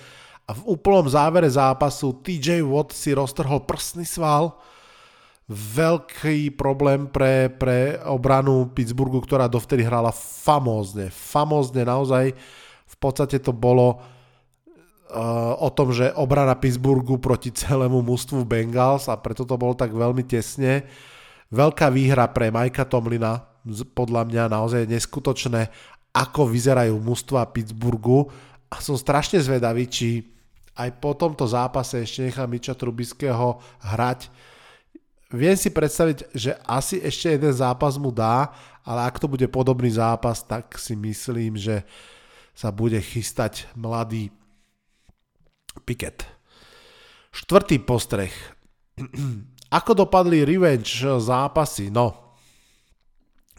A 0.49 0.57
v 0.57 0.65
úplnom 0.65 1.05
závere 1.05 1.45
zápasu 1.45 2.09
TJ 2.25 2.65
Watt 2.65 2.89
si 2.89 3.13
roztrhol 3.13 3.69
prsný 3.69 4.01
sval, 4.01 4.57
veľký 5.49 6.53
problém 6.57 7.09
pre, 7.09 7.49
pre 7.53 7.97
obranu 8.05 8.69
Pittsburghu, 8.69 9.21
ktorá 9.21 9.49
dovtedy 9.49 9.81
hrala 9.81 10.13
famózne. 10.13 11.09
Famózne 11.09 11.85
naozaj. 11.85 12.33
V 12.85 12.95
podstate 12.97 13.41
to 13.41 13.53
bolo 13.53 14.01
o 15.59 15.69
tom, 15.73 15.89
že 15.89 16.13
obrana 16.13 16.53
Pittsburghu 16.53 17.17
proti 17.17 17.49
celému 17.49 18.05
mústvu 18.05 18.45
Bengals 18.45 19.09
a 19.09 19.17
preto 19.17 19.43
to 19.43 19.57
bolo 19.57 19.73
tak 19.73 19.89
veľmi 19.89 20.21
tesne. 20.25 20.85
Veľká 21.49 21.89
výhra 21.89 22.29
pre 22.29 22.53
Majka 22.53 22.85
Tomlina, 22.85 23.41
podľa 23.97 24.29
mňa 24.29 24.43
naozaj 24.53 24.85
neskutočné, 24.85 25.73
ako 26.13 26.45
vyzerajú 26.45 26.93
mústva 27.01 27.49
Pittsburghu 27.49 28.29
a 28.69 28.77
som 28.81 28.93
strašne 28.93 29.41
zvedavý, 29.41 29.89
či 29.89 30.21
aj 30.77 31.01
po 31.01 31.17
tomto 31.17 31.49
zápase 31.49 32.05
ešte 32.05 32.29
nechá 32.29 32.45
Miča 32.45 32.77
Trubiského 32.77 33.57
hrať 33.81 34.29
viem 35.33 35.53
si 35.53 35.69
predstaviť, 35.69 36.33
že 36.33 36.57
asi 36.65 36.97
ešte 37.01 37.37
jeden 37.37 37.53
zápas 37.53 37.97
mu 38.01 38.09
dá, 38.09 38.49
ale 38.81 39.05
ak 39.05 39.21
to 39.21 39.29
bude 39.29 39.45
podobný 39.53 39.89
zápas, 39.93 40.41
tak 40.41 40.73
si 40.81 40.97
myslím, 40.97 41.57
že 41.57 41.85
sa 42.57 42.73
bude 42.73 42.97
chystať 42.99 43.69
mladý 43.77 44.33
Piket. 45.81 46.27
Štvrtý 47.31 47.79
postreh. 47.81 48.33
Ako 49.77 49.93
dopadli 49.93 50.43
revenge 50.43 51.05
zápasy? 51.05 51.93
No, 51.93 52.35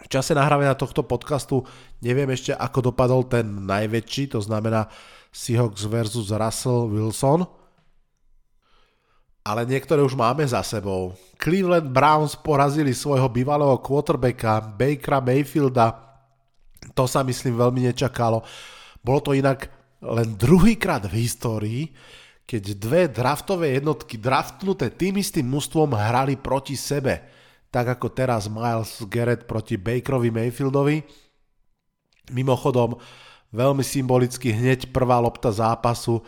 v 0.01 0.09
čase 0.11 0.35
nahrávania 0.35 0.75
tohto 0.75 1.07
podcastu 1.07 1.63
neviem 2.03 2.27
ešte, 2.35 2.51
ako 2.57 2.91
dopadol 2.91 3.29
ten 3.31 3.69
najväčší, 3.69 4.35
to 4.35 4.41
znamená 4.43 4.91
Seahawks 5.31 5.87
versus 5.87 6.35
Russell 6.35 6.91
Wilson– 6.91 7.47
ale 9.41 9.65
niektoré 9.65 10.05
už 10.05 10.13
máme 10.15 10.45
za 10.45 10.61
sebou. 10.61 11.17
Cleveland 11.41 11.89
Browns 11.89 12.37
porazili 12.37 12.93
svojho 12.93 13.27
bývalého 13.33 13.81
quarterbacka 13.81 14.61
Bakera 14.77 15.25
Mayfielda. 15.25 15.97
To 16.93 17.09
sa 17.09 17.25
myslím 17.25 17.57
veľmi 17.57 17.89
nečakalo. 17.89 18.45
Bolo 19.01 19.21
to 19.25 19.33
inak 19.33 19.73
len 20.01 20.29
druhýkrát 20.37 21.05
v 21.09 21.25
histórii, 21.25 21.83
keď 22.49 22.63
dve 22.77 23.03
draftové 23.07 23.79
jednotky 23.79 24.19
draftnuté 24.19 24.91
tým 24.91 25.23
istým 25.23 25.47
mužstvom 25.47 25.95
hrali 25.95 26.35
proti 26.35 26.75
sebe. 26.75 27.23
Tak 27.71 28.01
ako 28.01 28.11
teraz 28.11 28.51
Miles 28.51 29.07
Garrett 29.07 29.47
proti 29.47 29.79
Bakerovi 29.79 30.35
Mayfieldovi. 30.35 30.99
Mimochodom, 32.35 32.99
veľmi 33.55 33.87
symbolicky 33.87 34.51
hneď 34.51 34.91
prvá 34.91 35.23
lopta 35.23 35.55
zápasu 35.55 36.27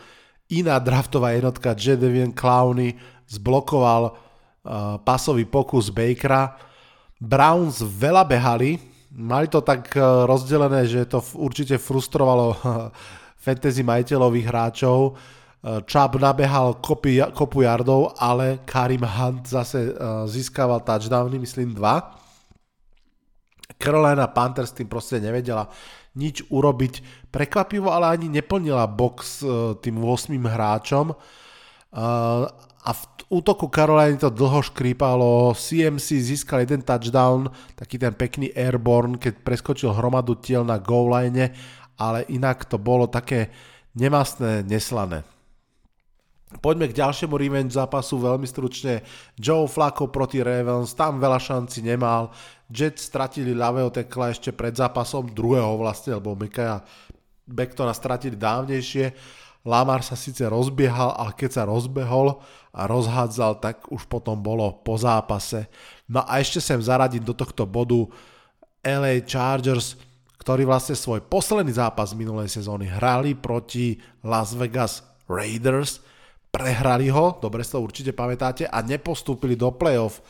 iná 0.51 0.79
draftová 0.79 1.33
jednotka 1.33 1.75
Jadavian 1.75 2.31
Clowney 2.31 2.95
zblokoval 3.27 4.03
uh, 4.11 4.15
pasový 5.01 5.47
pokus 5.49 5.89
Bakera. 5.89 6.55
Browns 7.17 7.79
veľa 7.79 8.27
behali, 8.27 8.77
mali 9.15 9.47
to 9.47 9.63
tak 9.63 9.95
uh, 9.95 10.27
rozdelené, 10.27 10.85
že 10.85 11.07
to 11.07 11.23
určite 11.39 11.79
frustrovalo 11.79 12.53
fantasy 13.43 13.83
majiteľových 13.83 14.47
hráčov. 14.47 15.19
Uh, 15.63 15.83
Chubb 15.83 16.15
nabehal 16.15 16.79
kopy, 16.79 17.19
kopu 17.35 17.67
yardov, 17.67 18.15
ale 18.15 18.63
Karim 18.63 19.03
Hunt 19.03 19.51
zase 19.51 19.91
uh, 19.91 20.23
získaval 20.23 20.87
touchdowny, 20.87 21.35
myslím 21.43 21.75
dva. 21.75 22.23
Carolina 23.83 24.31
Panthers 24.31 24.71
tým 24.71 24.87
proste 24.87 25.19
nevedela 25.19 25.67
nič 26.15 26.45
urobiť. 26.47 27.27
Prekvapivo 27.33 27.89
ale 27.89 28.13
ani 28.13 28.29
neplnila 28.29 28.85
box 28.85 29.41
e, 29.41 29.75
tým 29.81 29.97
8 29.97 30.29
hráčom 30.37 31.11
e, 31.11 31.15
a 32.83 32.91
v 32.91 33.01
útoku 33.33 33.71
Caroliny 33.71 34.19
to 34.19 34.29
dlho 34.29 34.61
škrípalo, 34.61 35.57
CMC 35.57 36.07
získal 36.21 36.67
jeden 36.67 36.85
touchdown, 36.85 37.49
taký 37.73 37.97
ten 37.97 38.13
pekný 38.13 38.51
airborne, 38.53 39.17
keď 39.17 39.41
preskočil 39.41 39.95
hromadu 39.95 40.37
tiel 40.37 40.67
na 40.67 40.77
goal 40.77 41.09
line, 41.09 41.49
ale 41.97 42.25
inak 42.29 42.65
to 42.65 42.81
bolo 42.81 43.07
také 43.07 43.53
nemastné, 43.93 44.65
neslané. 44.65 45.23
Poďme 46.61 46.85
k 46.85 46.97
ďalšiemu 47.01 47.33
revenge 47.33 47.73
zápasu 47.73 48.21
veľmi 48.21 48.45
stručne. 48.45 49.01
Joe 49.33 49.65
Flacco 49.65 50.05
proti 50.13 50.45
Ravens, 50.45 50.93
tam 50.93 51.17
veľa 51.17 51.41
šanci 51.41 51.81
nemal. 51.81 52.29
Jets 52.69 53.09
stratili 53.09 53.57
ľavého 53.57 53.89
tekla 53.89 54.29
ešte 54.29 54.53
pred 54.53 54.77
zápasom, 54.77 55.33
druhého 55.33 55.73
vlastne, 55.81 56.13
lebo 56.13 56.37
Mikaja 56.37 56.85
Bektora 57.43 57.91
stratili 57.91 58.37
dávnejšie. 58.37 59.13
Lamar 59.63 60.03
sa 60.03 60.19
síce 60.19 60.43
rozbiehal, 60.43 61.15
ale 61.15 61.31
keď 61.33 61.49
sa 61.55 61.63
rozbehol 61.63 62.43
a 62.75 62.81
rozhádzal, 62.83 63.63
tak 63.63 63.87
už 63.89 64.05
potom 64.11 64.35
bolo 64.43 64.83
po 64.83 64.99
zápase. 64.99 65.71
No 66.05 66.21
a 66.27 66.43
ešte 66.43 66.59
sem 66.59 66.83
zaradiť 66.83 67.23
do 67.23 67.31
tohto 67.31 67.63
bodu 67.63 68.03
LA 68.83 69.23
Chargers, 69.23 69.95
ktorí 70.43 70.67
vlastne 70.67 70.99
svoj 70.99 71.23
posledný 71.23 71.71
zápas 71.71 72.11
minulej 72.11 72.51
sezóny 72.51 72.91
hrali 72.91 73.33
proti 73.33 73.95
Las 74.27 74.51
Vegas 74.53 75.01
Raiders– 75.31 75.97
prehrali 76.53 77.09
ho, 77.09 77.41
dobre 77.41 77.65
si 77.65 77.73
to 77.73 77.81
určite 77.81 78.13
pamätáte, 78.13 78.69
a 78.69 78.85
nepostúpili 78.85 79.57
do 79.57 79.73
playoff. 79.73 80.21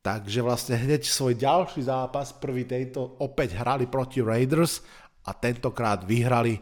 Takže 0.00 0.40
vlastne 0.40 0.80
hneď 0.80 1.04
svoj 1.04 1.36
ďalší 1.36 1.84
zápas, 1.84 2.32
prvý 2.32 2.64
tejto, 2.64 3.20
opäť 3.20 3.60
hrali 3.60 3.84
proti 3.84 4.24
Raiders 4.24 4.80
a 5.28 5.36
tentokrát 5.36 6.00
vyhrali. 6.08 6.56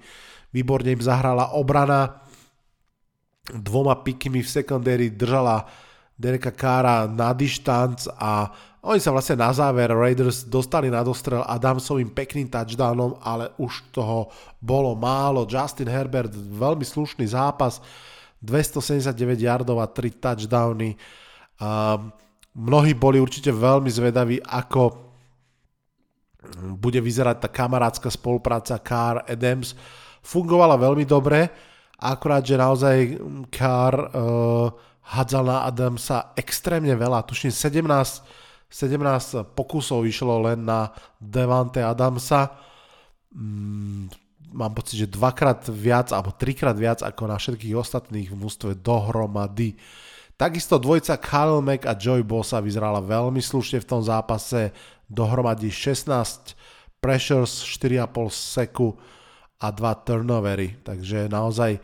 Výborne 0.51 0.99
im 0.99 1.03
zahrala 1.03 1.55
obrana, 1.55 2.27
dvoma 3.55 4.03
pikmi 4.03 4.43
v 4.43 4.51
secondary 4.51 5.15
držala 5.15 5.67
Dereka 6.19 6.55
Kára 6.55 7.07
na 7.11 7.35
dištanc 7.35 8.07
a 8.19 8.51
oni 8.83 8.99
sa 8.99 9.15
vlastne 9.15 9.39
na 9.39 9.55
záver 9.55 9.95
Raiders 9.95 10.43
dostali 10.43 10.91
na 10.91 11.07
dostrel 11.07 11.47
Adamsovým 11.47 12.11
pekným 12.11 12.51
touchdownom, 12.51 13.15
ale 13.23 13.55
už 13.63 13.95
toho 13.95 14.27
bolo 14.59 14.99
málo. 14.99 15.47
Justin 15.47 15.87
Herbert, 15.87 16.35
veľmi 16.35 16.83
slušný 16.83 17.23
zápas, 17.31 17.79
279 18.43 19.39
yardov 19.39 19.79
a 19.79 19.87
3 19.87 20.19
touchdowny. 20.19 20.99
A 21.63 21.95
mnohí 22.59 22.99
boli 22.99 23.23
určite 23.23 23.55
veľmi 23.55 23.87
zvedaví, 23.87 24.43
ako 24.43 25.15
bude 26.75 26.99
vyzerať 26.99 27.39
tá 27.39 27.49
kamarádska 27.55 28.11
spolupráca 28.11 28.83
Carr 28.83 29.23
Adams. 29.31 29.79
Fungovala 30.27 30.75
veľmi 30.75 31.07
dobre, 31.07 31.47
akurát, 32.03 32.43
že 32.43 32.59
naozaj 32.59 33.15
Carr 33.47 33.95
uh, 33.95 34.75
hádzal 35.07 35.45
na 35.47 35.63
Adamsa 35.71 36.35
extrémne 36.35 36.99
veľa, 36.99 37.23
tuším 37.23 37.55
17, 37.55 38.42
17 38.73 39.53
pokusov 39.53 40.09
išlo 40.09 40.41
len 40.49 40.65
na 40.65 40.89
Devante 41.21 41.85
Adamsa. 41.85 42.57
Mm, 43.37 44.09
mám 44.57 44.73
pocit, 44.73 45.05
že 45.05 45.13
dvakrát 45.13 45.69
viac 45.69 46.09
alebo 46.09 46.33
trikrát 46.33 46.73
viac 46.73 47.05
ako 47.05 47.29
na 47.29 47.37
všetkých 47.37 47.77
ostatných 47.77 48.33
v 48.33 48.41
mústve 48.41 48.73
dohromady. 48.73 49.77
Takisto 50.41 50.81
dvojca 50.81 51.21
Khalil 51.21 51.61
Mack 51.61 51.85
a 51.85 51.93
Joy 51.93 52.25
Bossa 52.25 52.65
vyzerala 52.65 53.05
veľmi 53.05 53.45
slušne 53.45 53.85
v 53.85 53.89
tom 53.89 54.01
zápase, 54.01 54.73
dohromady 55.05 55.69
16 55.69 56.57
pressures, 56.99 57.63
4,5 57.77 58.33
seku 58.33 58.97
a 59.61 59.69
2 59.69 60.07
turnovery, 60.09 60.81
takže 60.81 61.29
naozaj 61.29 61.79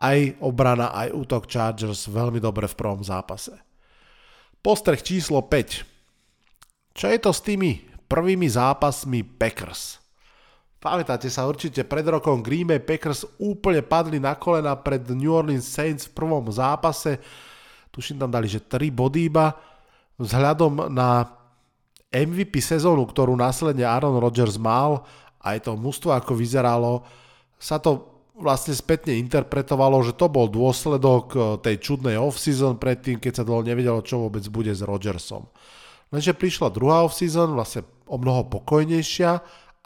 aj 0.00 0.18
obrana, 0.40 0.92
aj 0.96 1.12
útok 1.12 1.44
Chargers 1.48 2.08
veľmi 2.08 2.38
dobre 2.40 2.68
v 2.68 2.78
prvom 2.78 3.02
zápase. 3.04 3.52
Postreh 4.60 5.00
číslo 5.00 5.40
5. 5.44 5.89
Čo 6.94 7.06
je 7.10 7.18
to 7.22 7.30
s 7.30 7.40
tými 7.42 7.80
prvými 8.10 8.46
zápasmi 8.50 9.22
Packers? 9.22 10.02
Pamätáte 10.80 11.28
sa 11.28 11.44
určite, 11.44 11.84
pred 11.84 12.08
rokom 12.08 12.40
Green 12.40 12.64
Bay 12.64 12.80
Packers 12.80 13.28
úplne 13.36 13.84
padli 13.84 14.16
na 14.16 14.32
kolena 14.32 14.72
pred 14.80 15.04
New 15.12 15.28
Orleans 15.28 15.68
Saints 15.68 16.08
v 16.08 16.16
prvom 16.16 16.48
zápase. 16.48 17.20
Tuším 17.92 18.16
tam 18.16 18.32
dali, 18.32 18.48
že 18.48 18.64
3 18.64 18.88
body 18.88 19.28
iba. 19.28 19.52
Vzhľadom 20.16 20.88
na 20.88 21.28
MVP 22.10 22.64
sezónu, 22.64 23.04
ktorú 23.06 23.36
následne 23.36 23.84
Aaron 23.84 24.16
Rodgers 24.18 24.56
mal, 24.56 25.04
aj 25.44 25.68
to 25.68 25.76
mužstvo 25.76 26.16
ako 26.16 26.32
vyzeralo, 26.32 27.04
sa 27.60 27.76
to 27.76 28.08
vlastne 28.40 28.72
spätne 28.72 29.20
interpretovalo, 29.20 30.00
že 30.00 30.16
to 30.16 30.32
bol 30.32 30.48
dôsledok 30.48 31.24
eh, 31.36 31.40
tej 31.60 31.76
čudnej 31.78 32.16
off-season 32.16 32.80
predtým, 32.80 33.20
keď 33.20 33.40
sa 33.40 33.46
dlho 33.46 33.62
nevedelo, 33.62 34.00
čo 34.00 34.26
vôbec 34.26 34.42
bude 34.48 34.72
s 34.72 34.80
Rodgersom. 34.80 35.44
Lenže 36.10 36.34
prišla 36.34 36.74
druhá 36.74 37.06
off-season, 37.06 37.54
vlastne 37.54 37.86
o 38.10 38.18
mnoho 38.18 38.50
pokojnejšia 38.50 39.30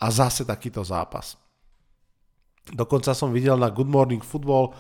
a 0.01 0.07
zase 0.09 0.49
takýto 0.49 0.81
zápas. 0.81 1.37
Dokonca 2.73 3.13
som 3.13 3.29
videl 3.29 3.61
na 3.61 3.69
Good 3.69 3.89
Morning 3.89 4.25
Football 4.25 4.73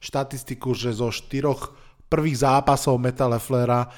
štatistiku, 0.00 0.76
že 0.76 0.92
zo 0.92 1.08
štyroch 1.08 1.72
prvých 2.12 2.44
zápasov 2.44 3.00
Meta 3.00 3.24
Leflera 3.24 3.88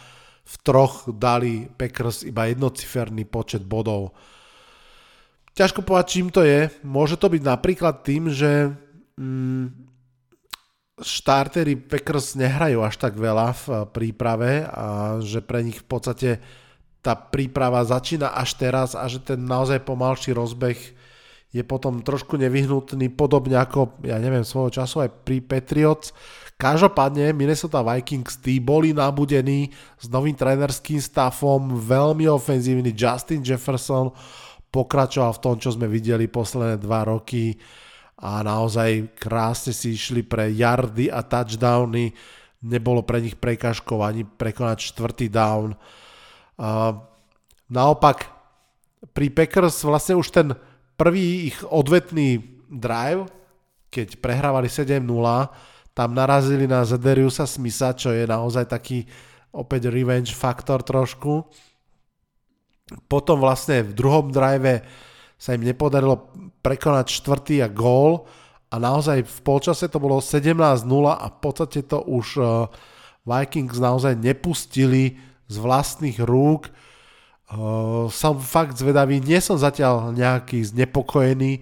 v 0.43 0.55
troch 0.63 1.11
dali 1.11 1.67
Packers 1.67 2.23
iba 2.23 2.47
jednociferný 2.47 3.27
počet 3.27 3.67
bodov. 3.67 4.15
Ťažko 5.59 5.83
povedať, 5.83 6.07
čím 6.07 6.29
to 6.31 6.43
je. 6.47 6.71
Môže 6.87 7.19
to 7.19 7.31
byť 7.31 7.43
napríklad 7.43 8.03
tým, 8.07 8.31
že 8.31 8.73
mm, 9.19 9.67
štartery 11.03 11.77
Packers 11.77 12.39
nehrajú 12.39 12.83
až 12.83 12.95
tak 12.99 13.19
veľa 13.19 13.49
v 13.55 13.65
príprave 13.91 14.65
a 14.67 15.19
že 15.21 15.43
pre 15.45 15.67
nich 15.67 15.83
v 15.83 15.87
podstate 15.87 16.31
tá 17.03 17.19
príprava 17.19 17.83
začína 17.83 18.31
až 18.33 18.55
teraz 18.55 18.95
a 18.95 19.05
že 19.11 19.19
ten 19.19 19.43
naozaj 19.43 19.83
pomalší 19.83 20.33
rozbeh 20.33 20.79
je 21.53 21.61
potom 21.61 22.01
trošku 22.01 22.41
nevyhnutný, 22.41 23.13
podobne 23.13 23.61
ako, 23.61 24.01
ja 24.09 24.17
neviem, 24.17 24.41
svojho 24.41 24.73
času 24.73 25.05
aj 25.05 25.11
pri 25.21 25.45
Patriots. 25.45 26.17
Každopádne 26.57 27.37
Minnesota 27.37 27.85
Vikings 27.85 28.41
tí 28.41 28.57
boli 28.57 28.97
nabudení 28.97 29.69
s 30.01 30.09
novým 30.09 30.33
trénerským 30.33 31.03
staffom, 31.03 31.77
veľmi 31.77 32.25
ofenzívny 32.31 32.97
Justin 32.97 33.45
Jefferson 33.45 34.15
pokračoval 34.73 35.37
v 35.37 35.43
tom, 35.45 35.55
čo 35.61 35.77
sme 35.77 35.85
videli 35.85 36.25
posledné 36.33 36.81
dva 36.81 37.05
roky 37.05 37.61
a 38.25 38.41
naozaj 38.41 39.19
krásne 39.21 39.77
si 39.77 39.93
išli 39.93 40.25
pre 40.25 40.49
yardy 40.49 41.13
a 41.13 41.21
touchdowny. 41.21 42.17
Nebolo 42.65 43.05
pre 43.05 43.21
nich 43.21 43.37
prekažkov 43.37 44.01
ani 44.01 44.25
prekonať 44.25 44.95
čtvrtý 44.95 45.29
down. 45.29 45.77
Naopak 47.73 48.29
pri 49.11 49.27
Packers 49.33 49.83
vlastne 49.83 50.15
už 50.19 50.29
ten 50.31 50.49
prvý 50.95 51.51
ich 51.51 51.59
odvetný 51.67 52.39
drive, 52.71 53.27
keď 53.93 54.23
prehrávali 54.23 54.71
7-0, 54.71 55.05
tam 55.93 56.17
narazili 56.17 56.65
na 56.65 56.87
Zederiusa 56.89 57.45
Smitha, 57.45 57.93
čo 57.93 58.15
je 58.15 58.25
naozaj 58.25 58.65
taký 58.65 59.05
opäť 59.53 59.93
revenge 59.93 60.33
faktor 60.33 60.81
trošku. 60.81 61.45
Potom 63.09 63.41
vlastne 63.41 63.85
v 63.85 63.93
druhom 63.93 64.33
drive 64.33 64.81
sa 65.37 65.53
im 65.53 65.65
nepodarilo 65.65 66.33
prekonať 66.65 67.07
štvrtý 67.13 67.61
a 67.61 67.69
gól 67.69 68.25
a 68.73 68.81
naozaj 68.81 69.27
v 69.27 69.39
polčase 69.45 69.91
to 69.93 70.01
bolo 70.01 70.23
17-0 70.25 70.57
a 71.13 71.27
v 71.29 71.39
podstate 71.43 71.85
to 71.85 72.01
už 72.01 72.41
eh, 72.41 72.49
Vikings 73.29 73.77
naozaj 73.77 74.17
nepustili 74.17 75.21
z 75.53 75.61
vlastných 75.61 76.17
rúk. 76.25 76.73
Som 78.09 78.41
fakt 78.41 78.81
zvedavý, 78.81 79.21
nie 79.21 79.37
som 79.45 79.61
zatiaľ 79.61 80.17
nejaký 80.17 80.65
znepokojený, 80.73 81.61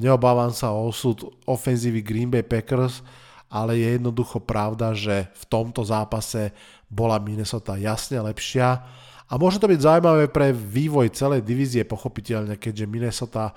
neobávam 0.00 0.48
sa 0.56 0.72
o 0.72 0.88
osud 0.88 1.28
ofenzívy 1.44 2.00
Green 2.00 2.32
Bay 2.32 2.40
Packers, 2.40 3.04
ale 3.52 3.76
je 3.76 4.00
jednoducho 4.00 4.40
pravda, 4.40 4.96
že 4.96 5.28
v 5.36 5.44
tomto 5.46 5.84
zápase 5.84 6.56
bola 6.88 7.20
Minnesota 7.20 7.76
jasne 7.76 8.16
lepšia 8.22 8.80
a 9.26 9.32
môže 9.36 9.58
to 9.58 9.66
byť 9.66 9.82
zaujímavé 9.82 10.30
pre 10.30 10.54
vývoj 10.54 11.12
celej 11.12 11.42
divízie 11.42 11.82
pochopiteľne, 11.82 12.56
keďže 12.56 12.90
Minnesota 12.90 13.52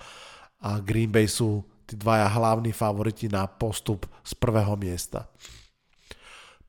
a 0.59 0.83
Green 0.83 1.13
Bay 1.13 1.29
sú 1.29 1.63
tí 1.87 1.95
dvaja 1.95 2.27
hlavní 2.27 2.69
favoriti 2.75 3.31
na 3.31 3.47
postup 3.49 4.05
z 4.21 4.35
prvého 4.37 4.75
miesta. 4.75 5.25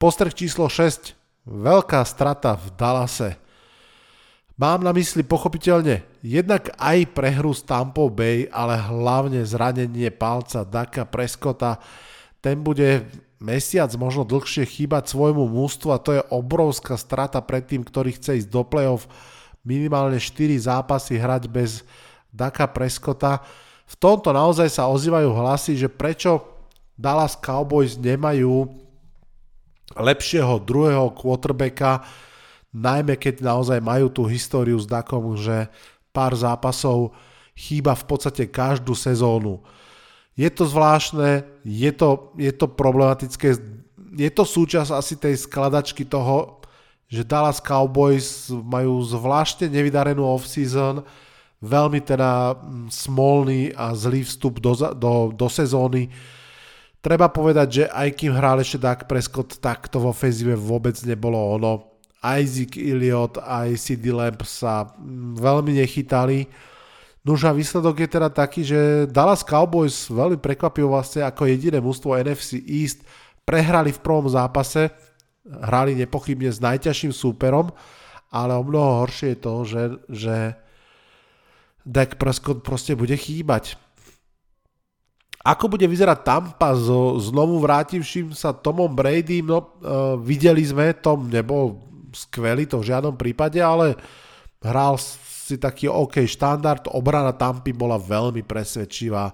Postreh 0.00 0.32
číslo 0.32 0.68
6 0.68 1.19
veľká 1.50 2.06
strata 2.06 2.54
v 2.54 2.66
Dallase. 2.78 3.34
Mám 4.54 4.86
na 4.86 4.94
mysli 4.94 5.26
pochopiteľne 5.26 6.04
jednak 6.22 6.70
aj 6.76 7.16
prehru 7.16 7.50
s 7.50 7.66
Tampa 7.66 8.06
Bay, 8.06 8.46
ale 8.52 8.76
hlavne 8.76 9.42
zranenie 9.42 10.12
palca 10.12 10.62
Daka 10.62 11.08
Preskota. 11.08 11.80
Ten 12.44 12.60
bude 12.60 13.08
mesiac, 13.40 13.88
možno 13.96 14.28
dlhšie 14.28 14.68
chýbať 14.68 15.10
svojmu 15.10 15.48
mústvu 15.48 15.96
a 15.96 15.98
to 15.98 16.20
je 16.20 16.22
obrovská 16.28 17.00
strata 17.00 17.40
pred 17.40 17.64
tým, 17.64 17.80
ktorý 17.80 18.14
chce 18.14 18.44
ísť 18.44 18.48
do 18.52 18.62
play-off. 18.62 19.08
Minimálne 19.64 20.20
4 20.20 20.56
zápasy 20.60 21.16
hrať 21.16 21.48
bez 21.48 21.80
Daka 22.28 22.68
Preskota. 22.68 23.40
V 23.88 23.96
tomto 23.96 24.30
naozaj 24.30 24.68
sa 24.68 24.92
ozývajú 24.92 25.32
hlasy, 25.34 25.74
že 25.74 25.88
prečo 25.88 26.44
Dallas 27.00 27.32
Cowboys 27.32 27.96
nemajú 27.96 28.68
lepšieho 29.94 30.62
druhého 30.62 31.10
quarterbacka, 31.14 32.06
najmä 32.70 33.18
keď 33.18 33.42
naozaj 33.42 33.78
majú 33.82 34.10
tú 34.10 34.22
históriu 34.30 34.78
s 34.78 34.86
Dakom, 34.86 35.34
že 35.34 35.66
pár 36.14 36.34
zápasov 36.34 37.14
chýba 37.54 37.98
v 37.98 38.04
podstate 38.06 38.46
každú 38.46 38.94
sezónu. 38.94 39.62
Je 40.38 40.48
to 40.48 40.64
zvláštne, 40.64 41.44
je 41.66 41.90
to, 41.92 42.32
je 42.38 42.52
to 42.54 42.66
problematické 42.70 43.58
je 44.16 44.30
to 44.30 44.42
súčasť 44.42 44.90
asi 44.90 45.14
tej 45.14 45.38
skladačky 45.38 46.02
toho, 46.02 46.58
že 47.10 47.26
Dallas 47.26 47.62
Cowboys 47.62 48.50
majú 48.50 49.02
zvláštne 49.02 49.70
nevydarenú 49.70 50.22
off-season, 50.22 51.02
veľmi 51.62 52.00
teda 52.02 52.54
mm, 52.54 52.86
smolný 52.90 53.74
a 53.74 53.94
zlý 53.94 54.22
vstup 54.26 54.62
do, 54.62 54.74
do, 54.94 55.34
do 55.34 55.46
sezóny. 55.50 56.10
Treba 57.00 57.32
povedať, 57.32 57.68
že 57.72 57.84
aj 57.88 58.08
kým 58.12 58.36
hral 58.36 58.60
ešte 58.60 58.76
Dak 58.76 59.08
Prescott, 59.08 59.56
tak 59.56 59.88
to 59.88 60.00
v 60.04 60.12
ofenzíve 60.12 60.52
vôbec 60.52 60.96
nebolo 61.08 61.36
ono. 61.56 61.88
Zeke 62.20 62.76
Elliott, 62.76 63.40
aj 63.40 63.80
CD 63.80 64.12
Lamp 64.12 64.44
sa 64.44 64.84
mm, 64.84 65.40
veľmi 65.40 65.72
nechytali. 65.80 66.44
Nož 67.24 67.48
a 67.48 67.56
výsledok 67.56 68.04
je 68.04 68.08
teda 68.12 68.28
taký, 68.28 68.60
že 68.64 69.08
Dallas 69.08 69.40
Cowboys 69.40 70.12
veľmi 70.12 70.36
prekvapivo 70.36 70.92
vlastne 70.92 71.24
ako 71.24 71.48
jediné 71.48 71.80
mústvo 71.80 72.16
NFC 72.16 72.60
East 72.60 73.04
prehrali 73.44 73.92
v 73.92 74.00
prvom 74.04 74.28
zápase 74.28 74.92
hrali 75.48 75.96
nepochybne 75.96 76.52
s 76.52 76.60
najťažším 76.60 77.12
súperom, 77.12 77.72
ale 78.30 78.54
o 78.54 78.62
mnoho 78.62 79.04
horšie 79.04 79.34
je 79.34 79.38
to, 79.40 79.54
že, 79.66 79.82
že 80.06 80.36
Dak 81.82 82.20
Prescott 82.20 82.62
proste 82.62 82.94
bude 82.94 83.16
chýbať. 83.16 83.74
Ako 85.40 85.72
bude 85.72 85.88
vyzerať 85.88 86.20
Tampa 86.20 86.76
so 86.76 87.16
znovu 87.16 87.64
vrátivším 87.64 88.36
sa 88.36 88.52
Tomom 88.52 88.92
Brady, 88.92 89.40
no 89.40 89.56
uh, 89.80 90.14
videli 90.20 90.60
sme, 90.60 90.92
Tom 90.92 91.32
nebol 91.32 91.80
skvelý 92.12 92.68
to 92.68 92.82
v 92.84 92.92
žiadnom 92.92 93.16
prípade, 93.16 93.56
ale 93.56 93.96
hral 94.60 95.00
si 95.00 95.56
taký 95.56 95.88
OK 95.88 96.28
štandard, 96.28 96.92
obrana 96.92 97.32
Tampy 97.32 97.72
bola 97.72 97.96
veľmi 97.96 98.44
presvedčivá 98.44 99.32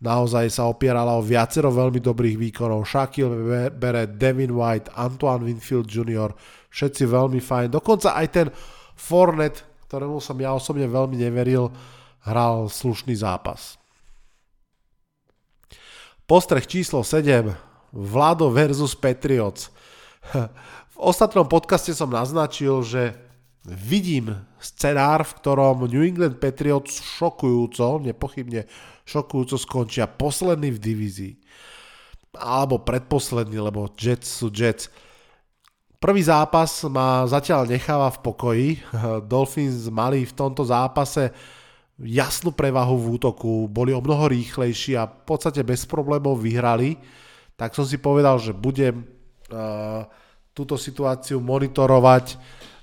naozaj 0.00 0.52
sa 0.52 0.68
opierala 0.68 1.16
o 1.16 1.24
viacero 1.24 1.72
veľmi 1.72 2.00
dobrých 2.04 2.36
výkonov. 2.36 2.84
Shaquille 2.84 3.72
Barrett, 3.72 4.20
Devin 4.20 4.52
White, 4.52 4.92
Antoine 4.92 5.44
Winfield 5.44 5.88
Jr., 5.88 6.32
všetci 6.68 7.08
veľmi 7.08 7.40
fajn. 7.40 7.68
Dokonca 7.72 8.12
aj 8.12 8.26
ten 8.28 8.48
Fornet, 8.96 9.64
ktorému 9.88 10.20
som 10.20 10.36
ja 10.36 10.52
osobne 10.52 10.84
veľmi 10.88 11.16
neveril, 11.16 11.72
hral 12.28 12.68
slušný 12.68 13.16
zápas. 13.16 13.80
Postreh 16.26 16.66
číslo 16.66 17.06
7. 17.06 17.54
Vlado 17.94 18.50
versus 18.50 18.98
Patriots. 18.98 19.70
V 20.96 20.98
ostatnom 20.98 21.46
podcaste 21.46 21.94
som 21.94 22.10
naznačil, 22.10 22.82
že 22.82 23.14
vidím 23.62 24.34
scenár, 24.58 25.22
v 25.22 25.36
ktorom 25.38 25.86
New 25.86 26.02
England 26.02 26.42
Patriots 26.42 26.98
šokujúco, 26.98 28.02
nepochybne 28.02 28.66
šokujúco 29.06 29.54
skončia 29.54 30.10
posledný 30.10 30.74
v 30.74 30.82
divízii. 30.82 31.34
Alebo 32.34 32.82
predposledný, 32.82 33.62
lebo 33.62 33.86
Jets 33.94 34.42
sú 34.42 34.50
Jets. 34.50 34.90
Prvý 36.02 36.26
zápas 36.26 36.82
ma 36.90 37.22
zatiaľ 37.30 37.70
necháva 37.70 38.10
v 38.10 38.22
pokoji. 38.26 38.68
Dolphins 39.30 39.86
mali 39.94 40.26
v 40.26 40.34
tomto 40.34 40.66
zápase 40.66 41.30
jasnú 41.96 42.52
prevahu 42.52 42.96
v 43.00 43.06
útoku, 43.16 43.68
boli 43.72 43.96
o 43.96 44.04
mnoho 44.04 44.28
rýchlejší 44.28 45.00
a 45.00 45.08
v 45.08 45.24
podstate 45.24 45.64
bez 45.64 45.88
problémov 45.88 46.36
vyhrali. 46.36 47.00
Tak 47.56 47.72
som 47.72 47.88
si 47.88 47.96
povedal, 47.96 48.36
že 48.36 48.52
budem 48.52 49.00
uh, 49.00 50.04
túto 50.52 50.76
situáciu 50.76 51.40
monitorovať, 51.40 52.36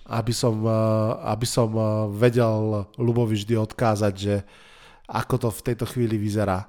aby 0.10 0.34
som, 0.34 0.66
uh, 0.66 1.22
aby 1.30 1.46
som 1.46 1.70
uh, 1.78 2.10
vedel 2.10 2.90
Lubovi 2.98 3.38
vždy 3.38 3.54
odkázať, 3.54 4.14
že 4.18 4.36
ako 5.06 5.36
to 5.38 5.50
v 5.54 5.62
tejto 5.62 5.86
chvíli 5.86 6.18
vyzerá. 6.18 6.66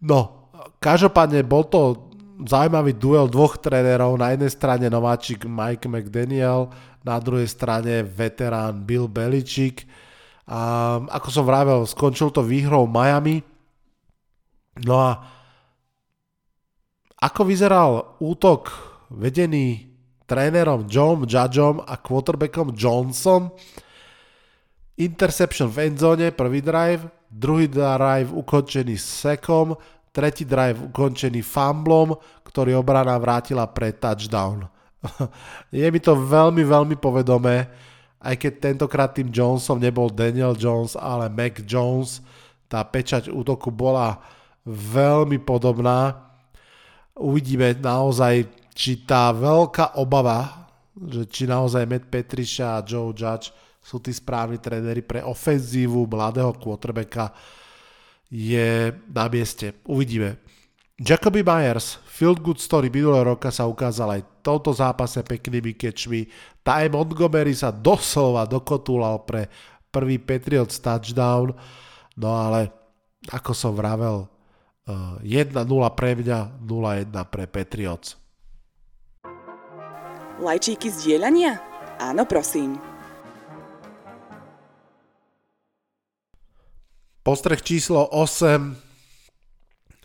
No, 0.00 0.48
každopádne 0.80 1.44
bol 1.44 1.68
to 1.68 2.08
zaujímavý 2.40 2.96
duel 2.96 3.28
dvoch 3.28 3.60
trénerov, 3.60 4.16
na 4.16 4.32
jednej 4.32 4.48
strane 4.48 4.88
nováčik 4.88 5.44
Mike 5.44 5.84
McDaniel, 5.92 6.72
na 7.04 7.20
druhej 7.20 7.48
strane 7.52 8.00
veterán 8.00 8.80
Bill 8.80 9.12
Belichick. 9.12 9.84
A 10.50 10.60
ako 11.06 11.28
som 11.30 11.44
vravel, 11.46 11.86
skončil 11.86 12.34
to 12.34 12.42
výhrou 12.42 12.90
Miami. 12.90 13.38
No 14.82 14.98
a 14.98 15.22
ako 17.22 17.46
vyzeral 17.46 18.18
útok 18.18 18.74
vedený 19.14 19.86
trénerom 20.26 20.90
John 20.90 21.22
Judgeom 21.22 21.86
a 21.86 21.94
quarterbackom 22.02 22.74
Johnson? 22.74 23.54
Interception 24.98 25.70
v 25.70 25.92
endzone, 25.92 26.34
prvý 26.34 26.60
drive, 26.60 27.06
druhý 27.30 27.70
drive 27.70 28.34
ukončený 28.34 28.98
sekom, 28.98 29.78
tretí 30.10 30.42
drive 30.42 30.90
ukončený 30.90 31.46
fumblom, 31.46 32.18
ktorý 32.42 32.74
obrana 32.74 33.14
vrátila 33.22 33.70
pre 33.70 33.94
touchdown. 33.94 34.66
Je 35.72 35.86
mi 35.86 36.00
to 36.02 36.18
veľmi, 36.18 36.66
veľmi 36.66 36.96
povedomé, 36.98 37.70
aj 38.20 38.36
keď 38.36 38.52
tentokrát 38.60 39.16
tým 39.16 39.32
Jonesom 39.32 39.80
nebol 39.80 40.12
Daniel 40.12 40.52
Jones, 40.52 40.92
ale 40.94 41.32
Mac 41.32 41.64
Jones, 41.64 42.20
tá 42.68 42.84
pečať 42.84 43.32
útoku 43.32 43.72
bola 43.72 44.20
veľmi 44.68 45.40
podobná. 45.40 46.30
Uvidíme 47.16 47.72
naozaj, 47.80 48.44
či 48.76 49.02
tá 49.08 49.32
veľká 49.32 49.96
obava, 49.98 50.68
že 50.94 51.24
či 51.26 51.48
naozaj 51.48 51.88
Matt 51.88 52.12
Petriša 52.12 52.78
a 52.78 52.84
Joe 52.84 53.16
Judge 53.16 53.50
sú 53.80 53.98
tí 54.04 54.12
správni 54.12 54.60
tréneri 54.60 55.00
pre 55.00 55.24
ofenzívu 55.24 56.04
mladého 56.04 56.52
quarterbacka 56.60 57.32
je 58.30 58.94
na 59.10 59.26
mieste. 59.26 59.80
Uvidíme. 59.88 60.49
Jacoby 61.00 61.40
Myers, 61.40 61.96
field 62.04 62.44
good 62.44 62.60
story 62.60 62.92
minulého 62.92 63.32
roka 63.32 63.48
sa 63.48 63.64
ukázal 63.64 64.20
aj 64.20 64.20
v 64.20 64.30
tomto 64.44 64.68
zápase 64.76 65.24
peknými 65.24 65.72
kečmi. 65.72 66.28
Ty 66.60 66.92
Montgomery 66.92 67.56
sa 67.56 67.72
doslova 67.72 68.44
dokotúlal 68.44 69.24
pre 69.24 69.48
prvý 69.88 70.20
Patriots 70.20 70.76
touchdown, 70.76 71.56
no 72.20 72.28
ale 72.36 72.68
ako 73.32 73.56
som 73.56 73.72
vravel, 73.72 74.28
1-0 75.24 75.24
eh, 75.24 75.92
pre 75.96 76.20
mňa, 76.20 76.60
0-1 76.68 77.32
pre 77.32 77.48
Patriots. 77.48 78.20
Lajčíky 80.36 80.92
zdieľania? 80.92 81.56
Áno, 81.96 82.28
prosím. 82.28 82.76
Postreh 87.24 87.64
číslo 87.64 88.04
8. 88.12 88.89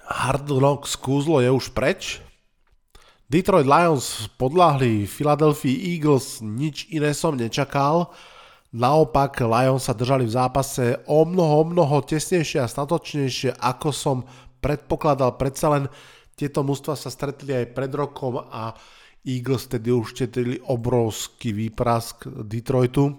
Hard 0.06 0.46
Knocks 0.46 0.94
kúzlo 1.02 1.42
je 1.42 1.50
už 1.50 1.74
preč. 1.74 2.22
Detroit 3.26 3.66
Lions 3.66 4.30
podľahli 4.38 5.10
Philadelphia 5.10 5.74
Eagles, 5.74 6.46
nič 6.46 6.86
iné 6.94 7.10
som 7.18 7.34
nečakal. 7.34 8.14
Naopak 8.70 9.42
Lions 9.42 9.90
sa 9.90 9.98
držali 9.98 10.30
v 10.30 10.36
zápase 10.38 11.02
o 11.10 11.26
mnoho, 11.26 11.74
mnoho 11.74 12.06
tesnejšie 12.06 12.62
a 12.62 12.70
statočnejšie, 12.70 13.58
ako 13.58 13.90
som 13.90 14.18
predpokladal. 14.62 15.42
Predsa 15.42 15.74
len 15.74 15.90
tieto 16.38 16.62
mužstva 16.62 16.94
sa 16.94 17.10
stretli 17.10 17.58
aj 17.58 17.74
pred 17.74 17.90
rokom 17.98 18.46
a 18.46 18.78
Eagles 19.26 19.66
tedy 19.66 19.90
už 19.90 20.22
tetili 20.22 20.62
obrovský 20.62 21.50
výprask 21.50 22.30
Detroitu. 22.46 23.10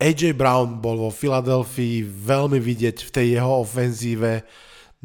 AJ 0.00 0.32
Brown 0.32 0.80
bol 0.80 1.04
vo 1.04 1.12
Filadelfii 1.12 2.00
veľmi 2.04 2.56
vidieť 2.56 2.96
v 3.04 3.10
tej 3.12 3.26
jeho 3.36 3.60
ofenzíve. 3.60 4.40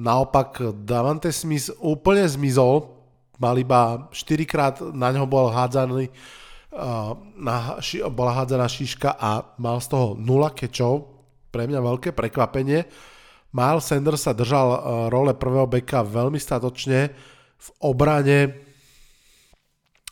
Naopak 0.01 0.81
Davante 0.81 1.29
Smith 1.29 1.69
úplne 1.77 2.25
zmizol, 2.25 2.89
mal 3.37 3.53
iba 3.61 4.09
4 4.09 4.49
krát 4.49 4.81
na 4.81 5.13
ňo 5.13 5.29
bol 5.29 5.53
hádzaný 5.53 6.09
na, 7.37 7.77
bola 8.09 8.31
hádzaná 8.31 8.65
šiška 8.65 9.19
a 9.19 9.43
mal 9.59 9.77
z 9.83 9.91
toho 9.91 10.07
0 10.15 10.55
kečov. 10.55 11.11
Pre 11.51 11.67
mňa 11.67 11.83
veľké 11.83 12.15
prekvapenie. 12.15 12.87
Miles 13.51 13.83
Sanders 13.83 14.23
sa 14.23 14.31
držal 14.31 14.79
role 15.11 15.35
prvého 15.35 15.67
beka 15.67 15.99
veľmi 15.99 16.39
statočne. 16.39 17.11
V 17.59 17.67
obrane 17.83 18.55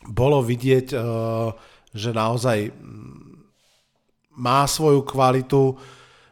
bolo 0.04 0.44
vidieť, 0.44 0.92
že 1.96 2.10
naozaj 2.12 2.68
má 4.36 4.68
svoju 4.68 5.00
kvalitu. 5.08 5.80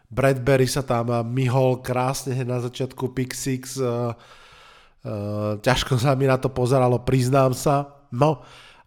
Bradbury 0.09 0.65
sa 0.65 0.81
tam 0.81 1.13
myhol 1.29 1.85
krásne 1.85 2.33
na 2.45 2.65
začiatku 2.65 3.13
pick 3.13 3.37
six. 3.37 3.77
Uh, 3.77 4.17
uh, 5.05 5.61
ťažko 5.61 6.01
sa 6.01 6.17
mi 6.17 6.25
na 6.25 6.41
to 6.41 6.49
pozeralo, 6.49 7.05
priznám 7.05 7.53
sa. 7.53 8.09
No, 8.09 8.41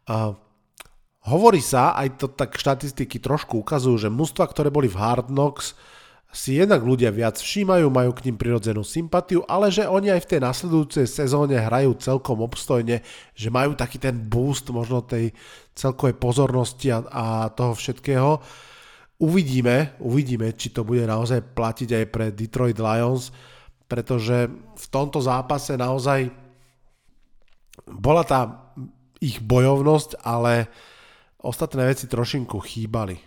uh, 0.10 0.34
hovorí 1.30 1.62
sa, 1.62 1.94
aj 1.94 2.18
to 2.18 2.26
tak 2.34 2.58
štatistiky 2.58 3.22
trošku 3.22 3.62
ukazujú, 3.62 4.10
že 4.10 4.10
mužstva, 4.10 4.50
ktoré 4.50 4.74
boli 4.74 4.90
v 4.90 4.98
Hard 4.98 5.30
Knocks, 5.30 5.78
si 6.32 6.56
jednak 6.56 6.80
ľudia 6.88 7.12
viac 7.12 7.36
všímajú, 7.36 7.92
majú 7.92 8.16
k 8.16 8.32
ním 8.32 8.40
prirodzenú 8.40 8.88
sympatiu, 8.88 9.44
ale 9.52 9.68
že 9.68 9.84
oni 9.84 10.16
aj 10.16 10.24
v 10.24 10.30
tej 10.32 10.40
nasledujúcej 10.40 11.04
sezóne 11.04 11.60
hrajú 11.60 11.92
celkom 12.00 12.40
obstojne, 12.40 13.04
že 13.36 13.52
majú 13.52 13.76
taký 13.76 14.00
ten 14.00 14.16
boost 14.16 14.72
možno 14.72 15.04
tej 15.04 15.36
celkovej 15.76 16.16
pozornosti 16.16 16.88
a, 16.88 17.04
a 17.04 17.26
toho 17.52 17.76
všetkého. 17.76 18.40
Uvidíme, 19.22 19.94
uvidíme, 20.02 20.50
či 20.58 20.74
to 20.74 20.82
bude 20.82 21.06
naozaj 21.06 21.54
platiť 21.54 21.90
aj 21.94 22.06
pre 22.10 22.26
Detroit 22.34 22.82
Lions, 22.82 23.30
pretože 23.86 24.50
v 24.74 24.86
tomto 24.90 25.22
zápase 25.22 25.78
naozaj 25.78 26.34
bola 27.86 28.26
tá 28.26 28.74
ich 29.22 29.38
bojovnosť, 29.38 30.26
ale 30.26 30.66
ostatné 31.46 31.86
veci 31.86 32.10
trošinku 32.10 32.58
chýbali. 32.58 33.22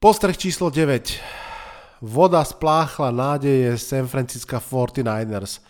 Postreh 0.00 0.32
číslo 0.32 0.72
9. 0.72 2.00
Voda 2.00 2.40
spláchla 2.40 3.12
nádeje 3.12 3.76
San 3.76 4.08
Francisco 4.08 4.56
49ers. 4.56 5.60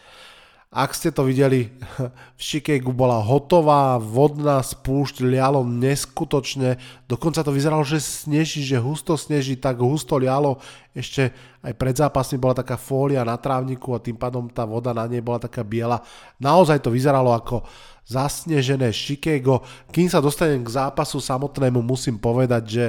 Ak 0.70 0.94
ste 0.94 1.10
to 1.10 1.26
videli, 1.26 1.66
v 2.38 2.40
Chicagu 2.40 2.94
bola 2.94 3.18
hotová 3.18 3.98
vodná 3.98 4.62
spúšť, 4.62 5.26
lialo 5.26 5.66
neskutočne, 5.66 6.78
dokonca 7.10 7.42
to 7.42 7.50
vyzeralo, 7.50 7.82
že 7.82 7.98
sneží, 7.98 8.62
že 8.62 8.78
husto 8.78 9.18
sneží, 9.18 9.58
tak 9.58 9.82
husto 9.82 10.14
lialo, 10.14 10.62
ešte 10.94 11.34
aj 11.66 11.74
pred 11.74 11.98
zápasmi 11.98 12.38
bola 12.38 12.54
taká 12.54 12.78
fólia 12.78 13.26
na 13.26 13.34
trávniku 13.34 13.98
a 13.98 14.02
tým 14.02 14.14
pádom 14.14 14.46
tá 14.46 14.62
voda 14.62 14.94
na 14.94 15.10
nej 15.10 15.18
bola 15.18 15.42
taká 15.42 15.66
biela. 15.66 16.06
Naozaj 16.38 16.86
to 16.86 16.94
vyzeralo 16.94 17.34
ako 17.34 17.66
zasnežené 18.06 18.94
Chicago. 18.94 19.66
Kým 19.90 20.06
sa 20.06 20.22
dostanem 20.22 20.62
k 20.62 20.70
zápasu 20.70 21.18
samotnému, 21.18 21.82
musím 21.82 22.22
povedať, 22.22 22.62
že 22.70 22.84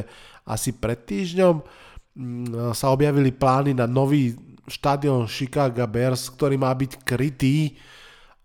asi 0.45 0.69
pred 0.77 1.01
týždňom 1.01 1.65
mm, 2.13 2.77
sa 2.77 2.93
objavili 2.93 3.33
plány 3.33 3.73
na 3.73 3.89
nový 3.89 4.50
štadión 4.71 5.27
Chicago 5.27 5.83
Bears, 5.83 6.31
ktorý 6.31 6.55
má 6.55 6.71
byť 6.71 7.03
krytý 7.03 7.75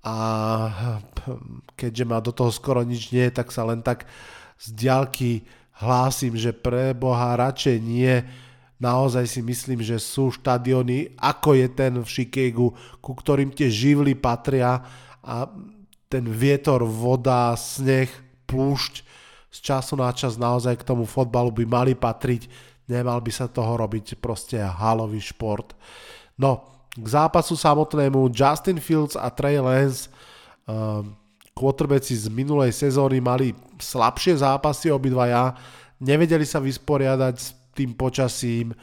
a 0.02 0.16
keďže 1.78 2.04
ma 2.06 2.18
do 2.18 2.34
toho 2.34 2.50
skoro 2.50 2.82
nič 2.82 3.14
nie, 3.14 3.30
tak 3.30 3.54
sa 3.54 3.62
len 3.62 3.82
tak 3.82 4.10
z 4.58 4.74
diaľky 4.74 5.46
hlásim, 5.78 6.34
že 6.34 6.50
pre 6.50 6.90
Boha 6.96 7.38
radšej 7.38 7.76
nie. 7.78 8.26
Naozaj 8.76 9.24
si 9.24 9.40
myslím, 9.40 9.80
že 9.80 9.96
sú 9.96 10.34
štadióny, 10.34 11.16
ako 11.16 11.56
je 11.56 11.68
ten 11.72 11.92
v 11.96 12.08
Chicagu, 12.08 12.76
ku 13.00 13.12
ktorým 13.16 13.54
tie 13.54 13.72
živly 13.72 14.12
patria 14.12 14.84
a 15.24 15.48
ten 16.06 16.28
vietor, 16.28 16.84
voda, 16.84 17.56
sneh, 17.56 18.10
plúšť 18.46 19.02
z 19.56 19.58
času 19.64 19.96
na 19.96 20.12
čas 20.12 20.36
naozaj 20.36 20.76
k 20.76 20.86
tomu 20.86 21.08
fotbalu 21.08 21.48
by 21.48 21.64
mali 21.64 21.92
patriť. 21.96 22.75
Nemal 22.86 23.18
by 23.18 23.32
sa 23.34 23.50
toho 23.50 23.74
robiť 23.74 24.18
proste 24.22 24.62
halový 24.62 25.18
šport. 25.18 25.74
No, 26.38 26.62
k 26.94 27.06
zápasu 27.06 27.58
samotnému 27.58 28.30
Justin 28.30 28.78
Fields 28.78 29.18
a 29.18 29.28
Trey 29.28 29.58
Lance 29.58 30.08
um, 30.64 31.12
quarterbacki 31.56 32.12
z 32.12 32.28
minulej 32.28 32.72
sezóny 32.72 33.20
mali 33.20 33.56
slabšie 33.80 34.44
zápasy 34.44 34.92
obidvaja, 34.92 35.56
nevedeli 36.04 36.44
sa 36.44 36.60
vysporiadať 36.60 37.34
s 37.36 37.56
tým 37.72 37.96
počasím. 37.96 38.76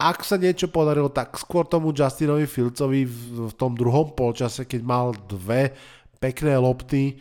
Ak 0.00 0.24
sa 0.24 0.40
niečo 0.40 0.68
podarilo, 0.72 1.12
tak 1.12 1.36
skôr 1.36 1.68
tomu 1.68 1.92
Justinovi 1.92 2.48
Fieldsovi 2.48 3.04
v, 3.04 3.16
v 3.48 3.54
tom 3.56 3.76
druhom 3.76 4.12
polčase, 4.16 4.64
keď 4.64 4.80
mal 4.80 5.12
dve 5.28 5.76
pekné 6.20 6.56
lopty. 6.56 7.20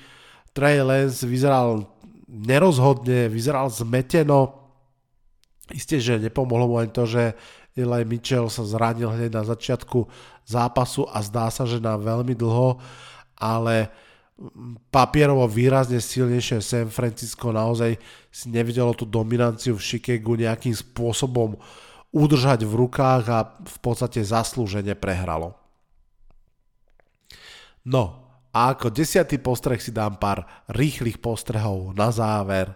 Trey 0.56 0.80
Lance 0.80 1.28
vyzeral 1.28 1.88
nerozhodne, 2.28 3.28
vyzeral 3.28 3.68
zmeteno. 3.72 4.59
Isté, 5.74 6.02
že 6.02 6.18
nepomohlo 6.18 6.66
mu 6.70 6.76
ani 6.82 6.90
to, 6.90 7.06
že 7.06 7.38
Eli 7.78 8.04
Mitchell 8.04 8.50
sa 8.50 8.66
zranil 8.66 9.14
hneď 9.14 9.32
na 9.32 9.44
začiatku 9.46 10.10
zápasu 10.44 11.06
a 11.08 11.22
zdá 11.22 11.48
sa, 11.54 11.64
že 11.64 11.78
na 11.78 11.96
veľmi 11.96 12.34
dlho, 12.34 12.82
ale 13.40 13.94
papierovo 14.90 15.46
výrazne 15.46 16.00
silnejšie 16.00 16.64
San 16.64 16.88
Francisco 16.88 17.52
naozaj 17.52 18.00
si 18.32 18.48
nevidelo 18.48 18.96
tú 18.96 19.04
dominanciu 19.04 19.76
v 19.76 19.86
Chicagu 19.86 20.40
nejakým 20.40 20.74
spôsobom 20.74 21.60
udržať 22.10 22.66
v 22.66 22.74
rukách 22.74 23.24
a 23.30 23.40
v 23.62 23.78
podstate 23.84 24.24
zaslúžene 24.24 24.98
prehralo. 24.98 25.54
No 27.86 28.28
a 28.50 28.74
ako 28.74 28.90
desiatý 28.90 29.38
postreh 29.38 29.78
si 29.78 29.94
dám 29.94 30.18
pár 30.18 30.48
rýchlych 30.74 31.22
postrehov 31.22 31.94
na 31.94 32.10
záver. 32.10 32.74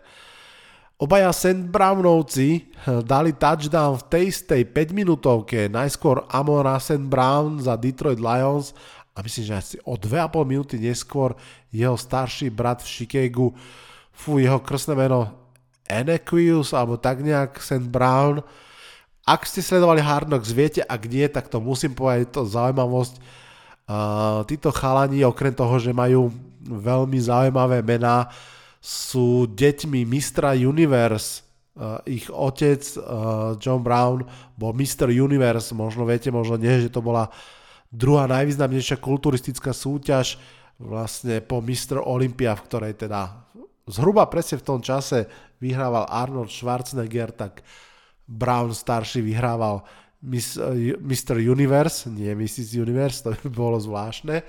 Obaja 1.01 1.33
St. 1.33 1.67
Brownovci 1.73 2.49
eh, 2.61 3.01
dali 3.01 3.33
touchdown 3.33 3.97
v 3.99 4.03
tej 4.07 4.23
istej 4.29 4.61
5 4.69 4.93
minútovke, 4.93 5.65
najskôr 5.67 6.23
Amora 6.29 6.77
St. 6.77 7.09
Brown 7.09 7.57
za 7.57 7.73
Detroit 7.73 8.21
Lions 8.21 8.77
a 9.13 9.21
myslím, 9.21 9.45
že 9.45 9.53
asi 9.53 9.75
o 9.85 9.93
2,5 9.93 10.45
minúty 10.45 10.75
neskôr 10.81 11.37
jeho 11.69 11.93
starší 11.97 12.49
brat 12.49 12.81
v 12.81 12.89
Chicagu, 12.89 13.53
fú, 14.13 14.41
jeho 14.41 14.57
krstné 14.61 14.97
meno 14.97 15.29
Enequius, 15.85 16.73
alebo 16.73 16.97
tak 16.97 17.21
nejak 17.21 17.61
St. 17.61 17.85
Brown. 17.89 18.41
Ak 19.23 19.45
ste 19.45 19.61
sledovali 19.61 20.01
Hard 20.01 20.27
Knocks, 20.29 20.51
viete, 20.51 20.81
ak 20.81 21.05
nie, 21.05 21.25
tak 21.29 21.47
to 21.47 21.61
musím 21.61 21.93
povedať, 21.93 22.33
to 22.33 22.41
zaujímavosť. 22.43 23.15
Uh, 23.83 24.47
títo 24.47 24.71
chalani, 24.71 25.27
okrem 25.27 25.51
toho, 25.51 25.75
že 25.77 25.91
majú 25.91 26.31
veľmi 26.63 27.19
zaujímavé 27.19 27.83
mená, 27.83 28.31
sú 28.83 29.47
deťmi 29.47 30.03
mistra 30.03 30.51
Universe. 30.59 31.47
Uh, 31.73 32.03
ich 32.03 32.27
otec 32.27 32.83
uh, 32.99 33.55
John 33.55 33.79
Brown 33.79 34.27
bol 34.59 34.75
Mr. 34.75 35.07
Universe, 35.07 35.71
možno 35.71 36.03
viete, 36.03 36.29
možno 36.29 36.59
nie, 36.59 36.83
že 36.83 36.91
to 36.91 36.99
bola 36.99 37.31
druhá 37.87 38.27
najvýznamnejšia 38.27 38.99
kulturistická 38.99 39.71
súťaž 39.71 40.35
vlastne 40.77 41.39
po 41.39 41.63
Mr. 41.63 42.03
Olympia, 42.03 42.53
v 42.53 42.65
ktorej 42.67 42.93
teda 42.99 43.47
zhruba 43.87 44.27
presne 44.27 44.59
v 44.59 44.67
tom 44.67 44.79
čase 44.83 45.31
vyhrával 45.63 46.05
Arnold 46.11 46.51
Schwarzenegger, 46.51 47.31
tak 47.31 47.63
Brown 48.27 48.75
starší 48.75 49.23
vyhrával 49.23 49.87
Miss, 50.23 50.55
Mr. 50.99 51.39
Universe, 51.39 52.07
nie 52.11 52.31
Mrs. 52.35 52.75
Universe, 52.79 53.23
to 53.23 53.35
by 53.47 53.49
bolo 53.51 53.77
zvláštne. 53.79 54.43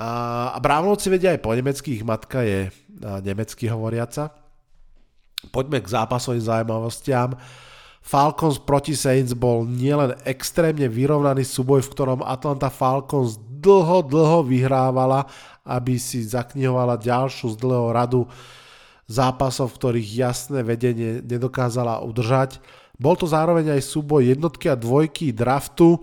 A, 0.00 0.56
Brownovci 0.60 1.12
vedia 1.12 1.32
aj 1.36 1.40
po 1.40 1.52
nemecky, 1.52 2.00
matka 2.04 2.44
je 2.44 2.72
nemecky 3.00 3.66
hovoriaca. 3.66 4.30
Poďme 5.48 5.80
k 5.80 5.88
zápasovým 5.88 6.44
zaujímavostiam. 6.44 7.32
Falcons 8.00 8.56
proti 8.60 8.96
Saints 8.96 9.36
bol 9.36 9.68
nielen 9.68 10.16
extrémne 10.24 10.88
vyrovnaný 10.88 11.44
súboj, 11.44 11.84
v 11.84 11.92
ktorom 11.92 12.20
Atlanta 12.24 12.72
Falcons 12.72 13.36
dlho, 13.40 14.04
dlho 14.04 14.40
vyhrávala, 14.44 15.28
aby 15.68 16.00
si 16.00 16.24
zaknihovala 16.24 16.96
ďalšiu 16.96 17.52
z 17.52 17.56
dlhého 17.60 17.88
radu 17.92 18.20
zápasov, 19.04 19.76
ktorých 19.76 20.08
jasné 20.16 20.60
vedenie 20.64 21.20
nedokázala 21.20 22.00
udržať. 22.00 22.56
Bol 22.96 23.16
to 23.16 23.28
zároveň 23.28 23.76
aj 23.76 23.84
súboj 23.84 24.32
jednotky 24.32 24.68
a 24.68 24.76
dvojky 24.76 25.32
draftu, 25.32 26.00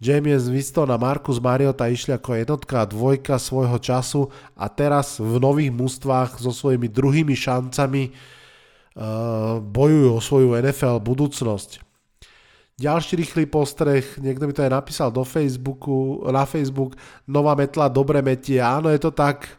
James 0.00 0.48
Winston 0.48 0.88
a 0.88 0.96
Marcus 0.96 1.36
Mariota 1.36 1.84
išli 1.84 2.16
ako 2.16 2.32
jednotka 2.32 2.80
a 2.80 2.88
dvojka 2.88 3.36
svojho 3.36 3.76
času 3.76 4.32
a 4.56 4.64
teraz 4.72 5.20
v 5.20 5.36
nových 5.36 5.68
mústvách 5.68 6.40
so 6.40 6.56
svojimi 6.56 6.88
druhými 6.88 7.36
šancami 7.36 8.08
uh, 8.08 9.60
bojujú 9.60 10.08
o 10.16 10.24
svoju 10.24 10.48
NFL 10.56 11.04
budúcnosť. 11.04 11.84
Ďalší 12.80 13.12
rýchly 13.20 13.44
postreh, 13.44 14.16
niekto 14.24 14.48
mi 14.48 14.56
to 14.56 14.64
aj 14.64 14.72
napísal 14.72 15.12
do 15.12 15.20
Facebooku, 15.20 16.24
na 16.32 16.48
Facebook, 16.48 16.96
nová 17.28 17.52
metla 17.52 17.92
dobre 17.92 18.24
metie, 18.24 18.56
áno 18.56 18.88
je 18.88 19.04
to 19.04 19.12
tak, 19.12 19.52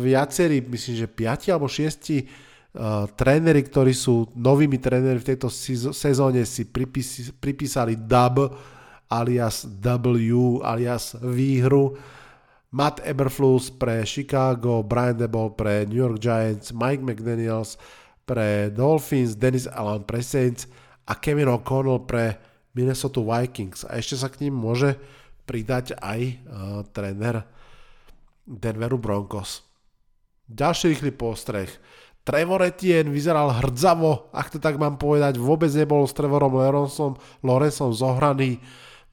viacerí, 0.00 0.64
myslím, 0.64 1.04
že 1.04 1.06
5 1.06 1.52
alebo 1.52 1.68
6 1.68 1.84
uh, 1.84 3.04
tréneri, 3.12 3.60
ktorí 3.60 3.92
sú 3.92 4.24
novými 4.32 4.80
tréneri 4.80 5.20
v 5.20 5.36
tejto 5.36 5.52
sezóne 5.92 6.48
si 6.48 6.64
pripísali, 6.64 7.36
pripísali 7.36 7.92
dub, 8.00 8.56
alias 9.10 9.66
W, 9.66 10.62
alias 10.62 11.18
výhru. 11.18 11.98
Matt 12.70 13.02
Eberflus 13.02 13.66
pre 13.66 14.06
Chicago, 14.06 14.86
Brian 14.86 15.18
Debol 15.18 15.58
pre 15.58 15.82
New 15.90 15.98
York 15.98 16.22
Giants, 16.22 16.70
Mike 16.70 17.02
McDaniels 17.02 17.74
pre 18.22 18.70
Dolphins, 18.70 19.34
Dennis 19.34 19.66
Allen 19.66 20.06
pre 20.06 20.22
Saints 20.22 20.70
a 21.10 21.18
Kevin 21.18 21.50
O'Connell 21.50 22.06
pre 22.06 22.38
Minnesota 22.78 23.18
Vikings. 23.18 23.82
A 23.90 23.98
ešte 23.98 24.14
sa 24.14 24.30
k 24.30 24.46
ním 24.46 24.54
môže 24.54 24.94
pridať 25.50 25.98
aj 25.98 26.20
uh, 26.22 26.86
tréner 26.94 27.42
Denveru 28.46 29.02
Broncos. 29.02 29.66
Ďalší 30.46 30.94
rýchly 30.94 31.10
postreh. 31.10 31.70
Trevor 32.22 32.62
Etienne 32.62 33.10
vyzeral 33.10 33.50
hrdzavo, 33.50 34.30
ak 34.30 34.54
to 34.54 34.58
tak 34.62 34.78
mám 34.78 34.94
povedať, 34.94 35.42
vôbec 35.42 35.74
nebol 35.74 36.06
s 36.06 36.14
Trevorom 36.14 36.54
Lorenzom, 36.54 37.18
Lorenzom 37.42 37.90
zohraný 37.90 38.62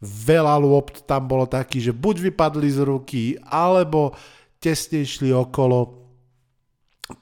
veľa 0.02 0.62
lopt 0.62 1.06
tam 1.10 1.26
bolo 1.26 1.50
taký, 1.50 1.82
že 1.82 1.94
buď 1.94 2.32
vypadli 2.32 2.70
z 2.70 2.80
ruky, 2.86 3.24
alebo 3.50 4.14
tesne 4.62 5.02
išli 5.02 5.34
okolo. 5.34 6.06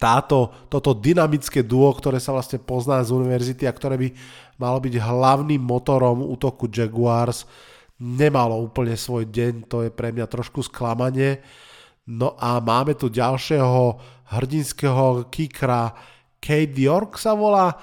Táto, 0.01 0.65
toto 0.65 0.97
dynamické 0.97 1.61
duo, 1.61 1.93
ktoré 1.93 2.17
sa 2.17 2.33
vlastne 2.33 2.57
pozná 2.57 3.05
z 3.05 3.13
univerzity 3.13 3.69
a 3.69 3.75
ktoré 3.75 4.01
by 4.01 4.07
malo 4.57 4.81
byť 4.81 4.97
hlavným 4.97 5.61
motorom 5.61 6.25
útoku 6.25 6.65
Jaguars, 6.65 7.45
nemalo 8.01 8.57
úplne 8.65 8.97
svoj 8.97 9.29
deň, 9.29 9.69
to 9.69 9.85
je 9.85 9.91
pre 9.93 10.09
mňa 10.09 10.25
trošku 10.25 10.65
sklamanie. 10.65 11.37
No 12.09 12.33
a 12.33 12.57
máme 12.57 12.97
tu 12.97 13.13
ďalšieho 13.13 14.01
hrdinského 14.33 15.29
kikra, 15.29 15.93
Kate 16.41 16.77
York 16.77 17.17
sa 17.17 17.33
volá, 17.33 17.73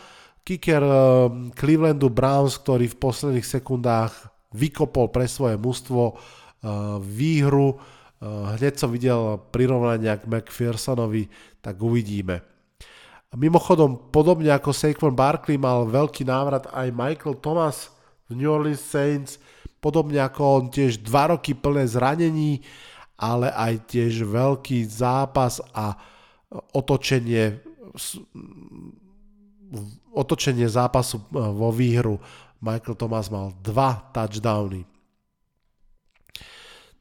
kicker 0.43 0.83
eh, 0.83 0.95
Clevelandu 1.55 2.11
Browns, 2.11 2.59
ktorý 2.59 2.91
v 2.91 2.99
posledných 2.99 3.47
sekundách 3.47 4.32
vykopol 4.53 5.09
pre 5.13 5.29
svoje 5.29 5.57
mužstvo 5.57 6.03
uh, 6.13 6.17
výhru. 7.03 7.81
hneď 8.23 8.79
som 8.79 8.95
videl 8.95 9.43
prirovnania 9.51 10.15
k 10.15 10.31
McPhersonovi, 10.31 11.27
tak 11.59 11.75
uvidíme. 11.83 12.39
Mimochodom, 13.35 14.13
podobne 14.13 14.53
ako 14.53 14.71
Saquon 14.71 15.17
Barkley 15.17 15.59
mal 15.59 15.89
veľký 15.89 16.23
návrat 16.29 16.69
aj 16.71 16.93
Michael 16.95 17.41
Thomas 17.41 17.91
v 18.31 18.39
New 18.39 18.47
Orleans 18.47 18.79
Saints, 18.79 19.43
podobne 19.83 20.23
ako 20.23 20.41
on 20.45 20.65
tiež 20.71 21.03
dva 21.03 21.35
roky 21.35 21.57
plné 21.57 21.89
zranení, 21.89 22.63
ale 23.17 23.51
aj 23.51 23.91
tiež 23.91 24.23
veľký 24.29 24.85
zápas 24.87 25.59
a 25.75 25.97
otočenie 26.77 27.73
otočenie 30.13 30.69
zápasu 30.69 31.21
e, 31.21 31.25
vo 31.41 31.73
výhru. 31.73 32.21
Michael 32.63 32.95
Thomas 32.95 33.27
mal 33.27 33.51
dva 33.59 33.99
touchdowny. 34.15 34.87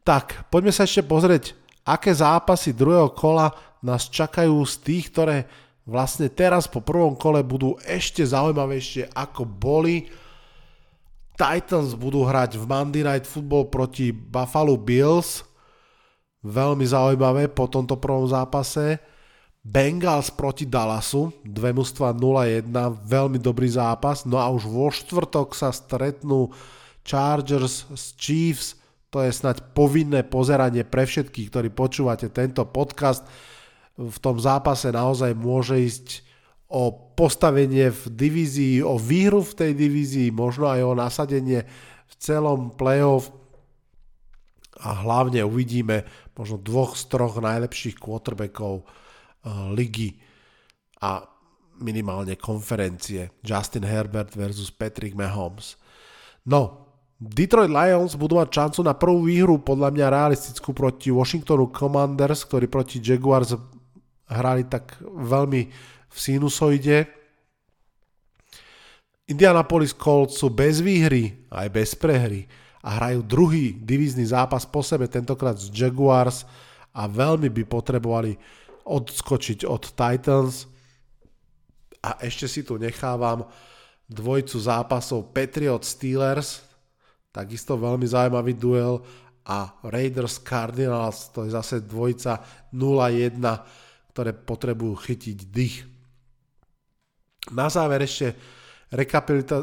Tak, 0.01 0.49
poďme 0.49 0.73
sa 0.73 0.89
ešte 0.89 1.05
pozrieť, 1.05 1.53
aké 1.85 2.09
zápasy 2.09 2.73
druhého 2.73 3.13
kola 3.13 3.53
nás 3.85 4.09
čakajú 4.09 4.57
z 4.65 4.75
tých, 4.81 5.13
ktoré 5.13 5.45
vlastne 5.85 6.25
teraz 6.33 6.65
po 6.65 6.81
prvom 6.81 7.13
kole 7.13 7.45
budú 7.45 7.77
ešte 7.85 8.25
zaujímavejšie 8.25 9.13
ako 9.13 9.45
boli. 9.45 10.09
Titans 11.37 11.93
budú 11.93 12.25
hrať 12.25 12.57
v 12.57 12.65
Monday 12.65 13.05
Night 13.05 13.29
Football 13.29 13.69
proti 13.69 14.09
Buffalo 14.09 14.77
Bills. 14.77 15.45
Veľmi 16.41 16.85
zaujímavé 16.85 17.49
po 17.53 17.69
tomto 17.69 17.97
prvom 18.01 18.25
zápase. 18.25 18.97
Bengals 19.61 20.33
proti 20.33 20.65
Dallasu, 20.65 21.29
dve 21.45 21.69
mužstva 21.69 22.17
0-1, 22.17 22.73
veľmi 23.05 23.37
dobrý 23.37 23.69
zápas. 23.69 24.25
No 24.25 24.41
a 24.41 24.49
už 24.49 24.65
vo 24.65 24.89
štvrtok 24.89 25.53
sa 25.53 25.69
stretnú 25.69 26.49
Chargers 27.05 27.85
s 27.93 28.17
Chiefs, 28.17 28.81
to 29.13 29.21
je 29.21 29.29
snať 29.29 29.75
povinné 29.77 30.25
pozeranie 30.25 30.81
pre 30.81 31.05
všetkých, 31.05 31.53
ktorí 31.53 31.69
počúvate 31.69 32.33
tento 32.33 32.65
podcast. 32.65 33.21
V 33.99 34.17
tom 34.17 34.41
zápase 34.41 34.89
naozaj 34.89 35.37
môže 35.37 35.77
ísť 35.77 36.07
o 36.71 37.13
postavenie 37.13 37.91
v 37.91 38.03
divízii, 38.07 38.81
o 38.81 38.95
výhru 38.97 39.45
v 39.45 39.53
tej 39.53 39.71
divízii, 39.77 40.33
možno 40.33 40.71
aj 40.71 40.81
o 40.87 40.97
nasadenie 40.97 41.67
v 42.07 42.13
celom 42.17 42.73
playoff 42.73 43.29
a 44.81 45.05
hlavne 45.05 45.45
uvidíme 45.45 46.07
možno 46.33 46.57
dvoch 46.57 46.97
z 46.97 47.11
troch 47.11 47.37
najlepších 47.37 47.99
quarterbackov 48.01 48.87
ligy 49.73 50.17
a 51.01 51.25
minimálne 51.81 52.37
konferencie. 52.37 53.33
Justin 53.41 53.83
Herbert 53.83 54.37
versus 54.37 54.69
Patrick 54.69 55.17
Mahomes. 55.17 55.75
No, 56.45 56.89
Detroit 57.21 57.69
Lions 57.69 58.17
budú 58.17 58.41
mať 58.41 58.49
šancu 58.49 58.79
na 58.81 58.97
prvú 58.97 59.29
výhru, 59.29 59.61
podľa 59.61 59.93
mňa 59.93 60.13
realistickú 60.13 60.73
proti 60.73 61.13
Washingtonu 61.13 61.69
Commanders, 61.69 62.45
ktorí 62.49 62.65
proti 62.65 62.97
Jaguars 62.97 63.53
hrali 64.25 64.65
tak 64.65 64.97
veľmi 65.05 65.61
v 66.11 66.17
sinusoide. 66.17 67.05
Indianapolis 69.29 69.93
Colts 69.93 70.41
sú 70.41 70.49
bez 70.49 70.81
výhry, 70.81 71.45
aj 71.53 71.67
bez 71.69 71.93
prehry 71.93 72.49
a 72.81 72.97
hrajú 72.97 73.21
druhý 73.21 73.77
divízny 73.77 74.25
zápas 74.25 74.65
po 74.65 74.81
sebe, 74.81 75.05
tentokrát 75.05 75.55
z 75.61 75.69
Jaguars 75.69 76.43
a 76.91 77.05
veľmi 77.05 77.53
by 77.53 77.63
potrebovali 77.69 78.35
odskočiť 78.91 79.63
od 79.63 79.83
Titans 79.95 80.67
a 82.03 82.19
ešte 82.19 82.51
si 82.51 82.61
tu 82.67 82.75
nechávam 82.75 83.47
dvojcu 84.11 84.57
zápasov 84.59 85.31
Patriot 85.31 85.87
Steelers, 85.87 86.59
takisto 87.31 87.79
veľmi 87.79 88.03
zaujímavý 88.03 88.59
duel 88.59 88.99
a 89.47 89.71
Raiders 89.87 90.43
Cardinals, 90.43 91.31
to 91.31 91.47
je 91.47 91.55
zase 91.55 91.87
dvojca 91.87 92.43
0-1, 92.75 93.39
ktoré 94.11 94.35
potrebujú 94.35 94.95
chytiť 95.07 95.37
dých. 95.47 95.87
Na 97.55 97.71
záver 97.71 98.05
ešte 98.05 98.35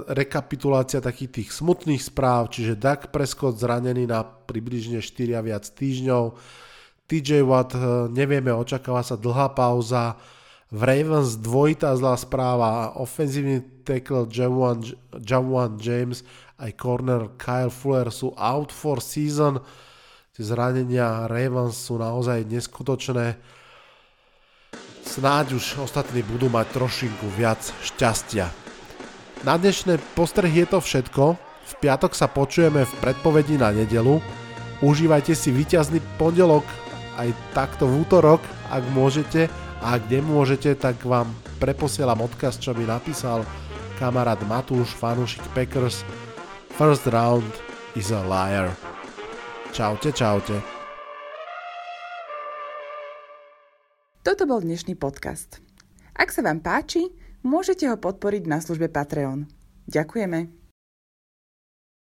rekapitulácia 0.08 1.04
takých 1.04 1.30
tých 1.30 1.50
smutných 1.52 2.00
správ, 2.00 2.48
čiže 2.48 2.80
Dak 2.80 3.12
Prescott 3.12 3.60
zranený 3.60 4.08
na 4.08 4.24
približne 4.24 5.04
4 5.04 5.36
a 5.36 5.42
viac 5.44 5.68
týždňov, 5.68 6.24
TJ 7.08 7.40
Watt, 7.48 7.72
eh, 7.72 7.80
nevieme, 8.12 8.52
očakáva 8.52 9.00
sa 9.00 9.16
dlhá 9.16 9.56
pauza. 9.56 10.20
V 10.68 10.84
Ravens 10.84 11.40
dvojitá 11.40 11.96
zlá 11.96 12.12
správa. 12.20 12.92
Ofenzívny 13.00 13.64
tackle 13.88 14.28
Jawan 14.28 15.72
James 15.80 16.20
aj 16.60 16.70
corner 16.76 17.32
Kyle 17.40 17.72
Fuller 17.72 18.12
sú 18.12 18.36
out 18.36 18.68
for 18.68 19.00
season. 19.00 19.62
Tie 20.36 20.44
zranenia 20.44 21.24
Ravens 21.24 21.78
sú 21.78 21.96
naozaj 21.96 22.44
neskutočné. 22.44 23.40
Snáď 25.08 25.56
už 25.56 25.80
ostatní 25.80 26.20
budú 26.20 26.52
mať 26.52 26.76
trošinku 26.76 27.32
viac 27.32 27.64
šťastia. 27.80 28.52
Na 29.48 29.56
dnešné 29.56 29.96
postrehy 30.12 30.66
je 30.66 30.68
to 30.68 30.78
všetko. 30.84 31.24
V 31.38 31.72
piatok 31.80 32.12
sa 32.12 32.28
počujeme 32.28 32.84
v 32.84 32.92
predpovedi 33.00 33.56
na 33.56 33.72
nedelu. 33.72 34.20
Užívajte 34.84 35.32
si 35.32 35.48
víťazný 35.48 36.02
pondelok 36.20 36.66
aj 37.18 37.34
takto 37.52 37.90
v 37.90 38.06
útorok, 38.06 38.40
ak 38.70 38.86
môžete 38.94 39.50
a 39.82 39.98
ak 39.98 40.06
nemôžete, 40.06 40.78
tak 40.78 41.02
vám 41.02 41.34
preposielam 41.58 42.22
odkaz, 42.22 42.62
čo 42.62 42.70
mi 42.72 42.86
napísal 42.86 43.42
kamarát 43.98 44.38
Matúš, 44.46 44.94
fanúšik 44.94 45.42
Packers. 45.52 46.06
First 46.78 47.10
round 47.10 47.50
is 47.98 48.14
a 48.14 48.22
liar. 48.22 48.70
Čaute, 49.74 50.14
čaute. 50.14 50.62
Toto 54.22 54.44
bol 54.46 54.62
dnešný 54.62 54.94
podcast. 54.94 55.58
Ak 56.14 56.30
sa 56.30 56.46
vám 56.46 56.62
páči, 56.62 57.10
môžete 57.42 57.90
ho 57.90 57.98
podporiť 57.98 58.46
na 58.46 58.62
službe 58.62 58.86
Patreon. 58.86 59.50
Ďakujeme. 59.90 60.57